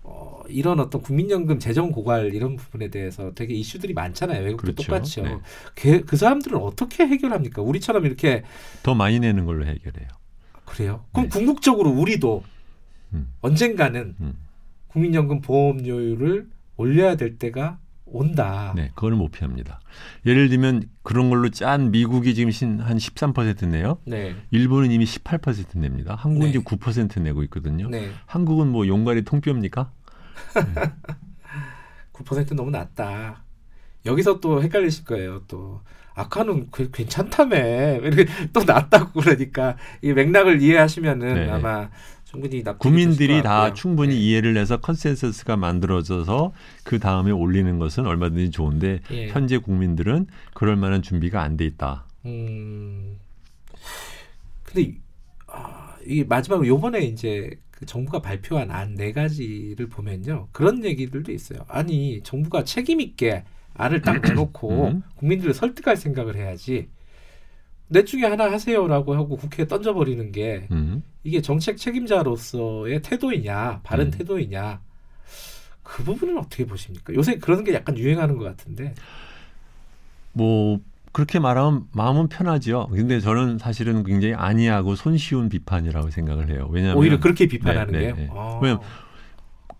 어, 0.04 0.42
이런 0.50 0.80
어떤 0.80 1.02
국민연금 1.02 1.60
재정 1.60 1.92
고갈 1.92 2.34
이런 2.34 2.56
부분에 2.56 2.90
대해서 2.90 3.34
되게 3.34 3.54
이슈들이 3.54 3.94
많잖아요. 3.94 4.44
외국도 4.44 4.74
그렇죠. 4.74 4.84
똑같죠. 4.84 5.22
네. 5.24 5.38
그, 5.76 6.06
그 6.06 6.18
사람들은 6.18 6.58
어떻게 6.58 7.06
해결합니까? 7.06 7.62
우리처럼 7.62 8.06
이렇게 8.06 8.44
더 8.84 8.96
많이 8.96 9.20
내는 9.20 9.46
걸로 9.46 9.66
해결해요. 9.66 10.08
그래요? 10.66 11.06
그럼 11.12 11.30
네. 11.30 11.38
궁극적으로 11.38 11.92
우리도 11.92 12.44
음. 13.14 13.28
언젠가는 13.42 14.16
음. 14.20 14.34
국민연금 14.88 15.42
보험료율을 15.42 16.48
올려야 16.78 17.16
될 17.16 17.38
때가 17.38 17.78
온다. 18.12 18.74
네, 18.76 18.92
그거는 18.96 19.18
못 19.18 19.32
피합니다. 19.32 19.80
예를 20.26 20.50
들면 20.50 20.84
그런 21.04 21.30
걸로 21.30 21.50
짠 21.50 21.92
미국이 21.92 22.34
지금 22.36 22.52
신- 22.52 22.80
한13% 22.80 23.68
내요. 23.68 23.98
네. 24.06 24.36
일본은 24.52 24.92
이미 24.92 25.06
18% 25.06 25.78
냅니다. 25.80 26.16
한국은 26.16 26.48
네. 26.48 26.52
지금 26.54 26.66
9% 26.66 27.22
내고 27.22 27.44
있거든요. 27.44 27.90
네. 27.90 28.12
한국은 28.26 28.68
뭐 28.68 28.88
용가리 28.88 29.24
통뼈입니까? 29.24 29.92
9% 32.14 32.54
너무 32.56 32.72
낮다. 32.72 33.44
여기서 34.06 34.40
또 34.40 34.62
헷갈리실 34.62 35.06
거예요. 35.06 35.42
또 35.48 35.82
아까는 36.14 36.68
그- 36.72 36.92
괜찮다며 36.92 37.56
이렇게 38.04 38.26
또 38.52 38.64
낮다고 38.64 39.22
그러니까 39.22 39.78
이 40.02 40.12
맥락을 40.14 40.62
이해하시면은 40.62 41.34
네. 41.36 41.50
아마 41.50 41.90
국민들이 42.32 43.42
다. 43.44 43.74
충분히 43.74 44.16
네. 44.16 44.22
이해를 44.22 44.58
해서 44.58 44.78
consensus가 44.78 45.58
만들어져서 45.58 46.54
그 46.84 47.00
다음에 47.00 47.32
올리는 47.32 47.78
것은 47.80 48.06
얼마든지 48.06 48.52
좋은데 48.52 49.00
예. 49.12 49.28
현재 49.30 49.58
국민들은 49.58 50.28
그럴 50.54 50.76
만한 50.78 51.02
준비가 51.02 51.42
안 51.42 51.58
돼 51.58 51.66
있다. 51.66 52.06
음. 52.26 53.18
근데 54.64 54.82
이- 54.82 54.98
아, 55.48 55.96
이게 56.06 56.24
마지막으로 56.24 56.66
요번에 56.68 57.00
이제 57.02 57.50
그 57.72 57.86
정부가 57.86 58.22
발표한 58.22 58.72
안 58.72 58.96
네 58.96 59.12
가지를 59.12 59.88
보면요. 59.90 60.48
그런 60.52 60.84
얘기들도 60.86 61.32
있어요. 61.32 61.60
아니, 61.68 62.22
정부가 62.24 62.64
책임 62.64 63.02
있게 63.02 63.44
안을 63.74 64.02
딱 64.02 64.22
내놓고 64.22 64.88
음. 64.88 65.04
국민들을 65.16 65.54
설득할 65.54 65.98
생각을 65.98 66.36
해야지. 66.36 66.88
넷 67.92 68.06
중에 68.06 68.24
하나 68.24 68.50
하세요라고 68.50 69.16
하고 69.16 69.36
국회에 69.36 69.68
던져버리는 69.68 70.32
게 70.32 70.68
음. 70.72 71.04
이게 71.26 71.42
정책 71.42 71.76
책임자로서의 71.76 73.02
태도이냐, 73.02 73.82
바른 73.84 74.06
음. 74.06 74.12
태도이냐. 74.12 74.80
그 75.84 76.04
부분은 76.04 76.38
어떻게 76.38 76.66
보십니까? 76.66 77.14
요새 77.14 77.38
그런 77.38 77.66
게 77.66 77.74
약간 77.74 77.98
유행하는 77.98 78.38
것 78.38 78.46
같은데. 78.46 78.96
뭐 80.32 80.80
그렇게 81.12 81.40
말하면 81.40 81.88
마음은 81.92 82.30
편하죠. 82.30 82.88
근데 82.90 83.20
저는 83.20 83.58
사실은 83.58 84.04
굉장히 84.04 84.34
안이하고 84.36 84.96
손쉬운 84.96 85.50
비판이라고 85.50 86.12
생각을 86.12 86.50
해요. 86.50 86.70
왜냐하면 86.72 86.98
오히려 86.98 87.20
그렇게 87.20 87.48
비판하는 87.48 87.92
네, 87.92 88.00
네, 88.00 88.06
게요. 88.06 88.16
네. 88.16 88.30
아. 88.32 88.60
왜냐면 88.62 88.82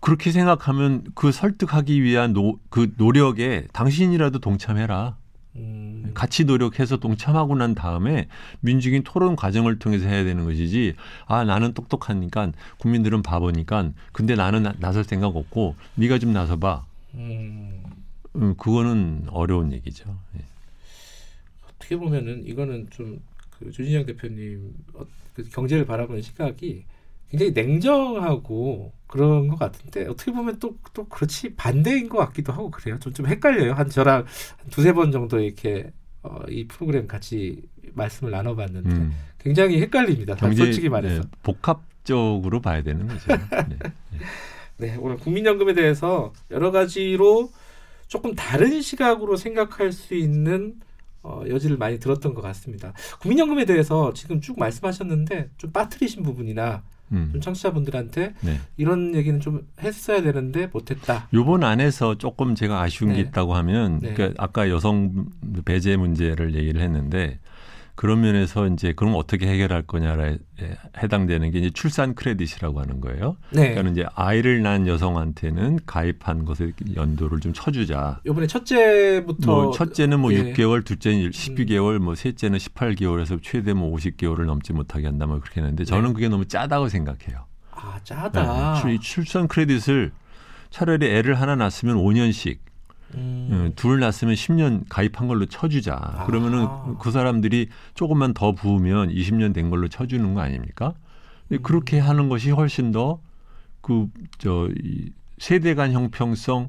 그렇게 0.00 0.32
생각하면 0.32 1.04
그 1.14 1.32
설득하기 1.32 2.02
위한 2.02 2.34
노, 2.34 2.58
그 2.68 2.92
노력에 2.98 3.68
당신이라도 3.72 4.40
동참해라. 4.40 5.16
음. 5.56 6.10
같이 6.14 6.44
노력해서 6.44 6.96
동참하고 6.96 7.54
난 7.56 7.74
다음에 7.74 8.28
민주적인 8.60 9.02
토론 9.02 9.36
과정을 9.36 9.78
통해서 9.78 10.08
해야 10.08 10.24
되는 10.24 10.44
것이지 10.44 10.94
아 11.26 11.44
나는 11.44 11.74
똑똑하니까 11.74 12.52
국민들은 12.78 13.22
바보니까 13.22 13.92
근데 14.12 14.34
나는 14.34 14.62
나, 14.62 14.74
나설 14.78 15.04
생각 15.04 15.36
없고 15.36 15.76
네가 15.96 16.18
좀 16.18 16.32
나서봐 16.32 16.86
음. 17.14 17.82
음, 18.36 18.56
그거는 18.56 19.26
어려운 19.28 19.72
얘기죠 19.72 20.16
예. 20.36 20.44
어떻게 21.68 21.96
보면은 21.96 22.46
이거는 22.46 22.88
좀그 22.90 23.72
주진영 23.72 24.06
대표님 24.06 24.72
어, 24.94 25.04
그 25.34 25.42
경제를 25.50 25.84
바라보는 25.84 26.22
시각이 26.22 26.84
굉장히 27.32 27.52
냉정하고 27.52 28.92
그런 29.06 29.48
것 29.48 29.58
같은데 29.58 30.06
어떻게 30.06 30.30
보면 30.32 30.58
또 30.58 30.74
또 30.94 31.04
그렇지 31.08 31.54
반대인 31.54 32.08
것 32.10 32.18
같기도 32.18 32.52
하고 32.52 32.70
그래요. 32.70 32.98
좀 33.00 33.12
좀 33.14 33.26
헷갈려요. 33.26 33.72
한 33.72 33.88
저랑 33.88 34.18
한 34.58 34.70
두세 34.70 34.92
번 34.92 35.10
정도 35.10 35.40
이렇게 35.40 35.90
어, 36.22 36.38
이 36.48 36.66
프로그램 36.68 37.06
같이 37.08 37.62
말씀을 37.94 38.30
나눠봤는데 38.30 38.90
음, 38.90 39.12
굉장히 39.38 39.80
헷갈립니다. 39.80 40.34
경제 40.36 40.64
솔직히 40.64 40.88
말해서. 40.90 41.22
네, 41.22 41.28
복합적으로 41.42 42.60
봐야 42.60 42.82
되는 42.82 43.06
거죠 43.08 43.26
네. 43.68 43.76
네, 44.76 44.96
오늘 45.00 45.16
국민연금에 45.16 45.72
대해서 45.74 46.32
여러 46.50 46.70
가지로 46.70 47.50
조금 48.06 48.34
다른 48.34 48.82
시각으로 48.82 49.36
생각할 49.36 49.92
수 49.92 50.14
있는 50.14 50.74
어, 51.22 51.42
여지를 51.48 51.76
많이 51.78 51.98
들었던 51.98 52.34
것 52.34 52.42
같습니다. 52.42 52.92
국민연금에 53.20 53.64
대해서 53.64 54.12
지금 54.12 54.40
쭉 54.40 54.58
말씀하셨는데 54.58 55.50
좀 55.56 55.72
빠뜨리신 55.72 56.22
부분이나 56.22 56.82
음, 57.12 57.28
좀 57.32 57.40
청취자분들한테 57.40 58.34
네. 58.40 58.60
이런 58.76 59.14
얘기는 59.14 59.38
좀 59.40 59.66
했어야 59.80 60.22
되는데 60.22 60.68
못했다. 60.72 61.28
요번 61.34 61.62
안에서 61.64 62.16
조금 62.16 62.54
제가 62.54 62.80
아쉬운 62.80 63.10
네. 63.10 63.16
게 63.16 63.22
있다고 63.22 63.54
하면 63.54 63.98
네. 64.00 64.14
그러니까 64.14 64.42
아까 64.42 64.70
여성 64.70 65.26
배제 65.64 65.96
문제를 65.96 66.54
얘기를 66.54 66.80
했는데 66.80 67.38
그런 67.94 68.22
면에서 68.22 68.66
이제 68.68 68.92
그럼 68.94 69.14
어떻게 69.16 69.46
해결할 69.46 69.82
거냐에 69.82 70.38
해당되는 71.02 71.50
게 71.50 71.58
이제 71.58 71.70
출산 71.70 72.14
크레딧이라고 72.14 72.80
하는 72.80 73.00
거예요. 73.00 73.36
네. 73.50 73.70
그러니까 73.74 73.90
이제 73.92 74.06
아이를 74.14 74.62
낳은 74.62 74.86
여성한테는 74.86 75.80
가입한 75.86 76.44
것의 76.46 76.72
연도를 76.96 77.40
좀 77.40 77.52
쳐주자. 77.52 78.20
이번에 78.26 78.46
첫째부터 78.46 79.52
뭐 79.62 79.72
첫째는 79.72 80.20
뭐 80.20 80.32
예. 80.32 80.52
6개월, 80.54 80.84
둘째는 80.84 81.30
12개월, 81.30 81.98
뭐 81.98 82.14
셋째는 82.14 82.58
18개월에서 82.58 83.38
최대 83.42 83.72
뭐 83.74 83.94
50개월을 83.96 84.46
넘지 84.46 84.72
못하게 84.72 85.06
한다 85.06 85.26
뭐 85.26 85.38
그렇게 85.40 85.60
했는데 85.60 85.84
저는 85.84 86.08
네. 86.08 86.12
그게 86.14 86.28
너무 86.28 86.46
짜다고 86.46 86.88
생각해요. 86.88 87.44
아 87.72 87.98
짜다. 88.04 88.74
네. 88.74 88.80
출- 88.80 89.00
출산 89.00 89.48
크레딧을 89.48 90.12
차라리 90.70 91.06
애를 91.06 91.34
하나 91.34 91.56
낳았으면 91.56 91.96
5년씩 91.96 92.58
음. 93.14 93.48
음, 93.50 93.72
둘 93.76 94.00
낳았으면 94.00 94.34
10년 94.34 94.84
가입한 94.88 95.28
걸로 95.28 95.46
쳐주자. 95.46 96.24
그러면은 96.26 96.64
아하. 96.64 96.96
그 97.00 97.10
사람들이 97.10 97.68
조금만 97.94 98.34
더 98.34 98.52
부으면 98.52 99.10
20년 99.10 99.52
된 99.54 99.70
걸로 99.70 99.88
쳐주는 99.88 100.34
거 100.34 100.40
아닙니까? 100.40 100.94
근데 101.48 101.60
음. 101.60 101.62
그렇게 101.62 101.98
하는 101.98 102.28
것이 102.28 102.50
훨씬 102.50 102.92
더 102.92 103.20
그 103.80 104.08
저 104.38 104.68
세대 105.38 105.74
간 105.74 105.90
형평성, 105.92 106.68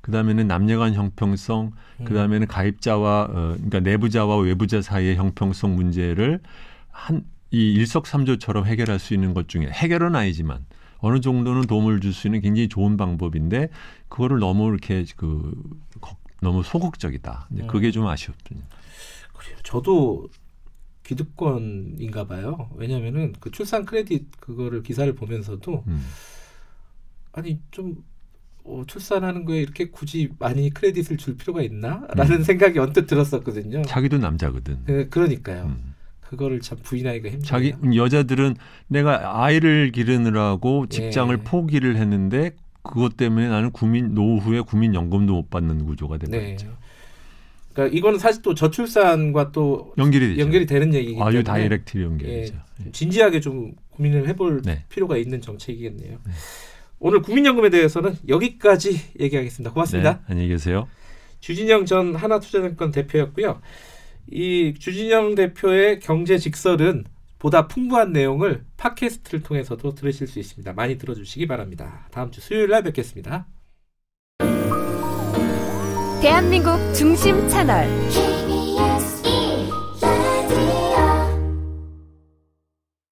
그 0.00 0.10
다음에는 0.10 0.48
남녀 0.48 0.78
간 0.78 0.92
형평성, 0.94 1.70
그 2.04 2.14
다음에는 2.14 2.46
가입자와 2.48 3.22
어, 3.30 3.30
그러니까 3.54 3.80
내부자와 3.80 4.38
외부자 4.38 4.82
사이의 4.82 5.16
형평성 5.16 5.76
문제를 5.76 6.40
한 6.90 7.24
이 7.50 7.72
일석삼조처럼 7.72 8.66
해결할 8.66 8.98
수 8.98 9.14
있는 9.14 9.32
것 9.32 9.48
중에 9.48 9.68
해결은 9.72 10.14
아니지만 10.14 10.66
어느 10.98 11.20
정도는 11.20 11.62
도움을 11.62 12.00
줄 12.00 12.12
수 12.12 12.26
있는 12.26 12.40
굉장히 12.40 12.68
좋은 12.68 12.96
방법인데 12.96 13.68
그거를 14.08 14.38
너무 14.38 14.68
이렇게 14.70 15.04
그 15.16 15.52
걱- 16.00 16.18
너무 16.40 16.62
소극적이다. 16.62 17.48
이제 17.52 17.66
그게 17.66 17.90
좀 17.90 18.06
아쉬웠군요. 18.06 18.62
그래요. 19.36 19.56
저도 19.62 20.28
기득권인가 21.04 22.26
봐요. 22.26 22.68
왜냐면은 22.76 23.32
그 23.40 23.50
출산 23.50 23.84
크레딧 23.84 24.40
그거를 24.40 24.82
기사를 24.82 25.12
보면서도 25.14 25.84
음. 25.86 26.06
아니 27.32 27.60
좀 27.70 28.04
어, 28.64 28.82
출산하는 28.86 29.44
거에 29.46 29.60
이렇게 29.62 29.88
굳이 29.90 30.30
많이 30.38 30.68
크레딧을 30.70 31.16
줄 31.16 31.36
필요가 31.36 31.62
있나라는 31.62 32.38
음. 32.38 32.42
생각이 32.42 32.78
언뜻 32.78 33.06
들었었거든요. 33.06 33.82
자기도 33.82 34.18
남자거든. 34.18 34.84
네, 34.84 35.06
그러니까요. 35.08 35.66
음. 35.66 35.87
그거를 36.28 36.60
참 36.60 36.76
부인하기가 36.82 37.30
힘들어요. 37.30 37.42
자기 37.42 37.74
여자들은 37.96 38.56
내가 38.86 39.42
아이를 39.42 39.92
기르느라고 39.92 40.86
직장을 40.88 41.34
예. 41.34 41.42
포기를 41.42 41.96
했는데 41.96 42.50
그것 42.82 43.16
때문에 43.16 43.48
나는 43.48 43.70
국민 43.70 44.12
노후에 44.12 44.60
국민 44.60 44.94
연금도 44.94 45.32
못 45.32 45.48
받는 45.48 45.86
구조가 45.86 46.18
된 46.18 46.30
네. 46.30 46.56
그러니까 47.72 47.96
이거는 47.96 48.18
사실 48.18 48.42
또 48.42 48.54
저출산과 48.54 49.52
또 49.52 49.94
연결이 49.96 50.28
되죠. 50.28 50.40
연결이 50.40 50.66
되는 50.66 50.92
얘기이기 50.92 51.14
때문에 51.14 51.28
아주 51.28 51.44
다이렉트 51.44 52.02
연결이죠. 52.02 52.54
예, 52.84 52.90
진지하게 52.92 53.40
좀 53.40 53.72
고민을 53.90 54.28
해볼 54.28 54.62
네. 54.62 54.84
필요가 54.90 55.16
있는 55.16 55.40
정책이겠네요. 55.40 56.18
네. 56.24 56.32
오늘 56.98 57.22
국민연금에 57.22 57.70
대해서는 57.70 58.16
여기까지 58.28 59.00
얘기하겠습니다. 59.18 59.72
고맙습니다. 59.72 60.12
네, 60.12 60.18
안녕히 60.28 60.48
계세요. 60.48 60.88
주진영 61.40 61.86
전 61.86 62.14
하나투자증권 62.14 62.90
대표였고요. 62.90 63.60
이 64.30 64.74
주진영 64.78 65.34
대표의 65.34 66.00
경제 66.00 66.38
직설은 66.38 67.04
보다 67.38 67.68
풍부한 67.68 68.12
내용을 68.12 68.64
팟캐스트를 68.76 69.42
통해서도 69.42 69.94
들으실 69.94 70.26
수 70.26 70.38
있습니다. 70.38 70.72
많이 70.72 70.98
들어주시기 70.98 71.46
바랍니다. 71.46 72.08
다음 72.10 72.30
주 72.30 72.40
수요일 72.40 72.68
날 72.68 72.82
뵙겠습니다. 72.82 73.46
대한민국 76.20 76.76
중심 76.92 77.48
채널 77.48 77.86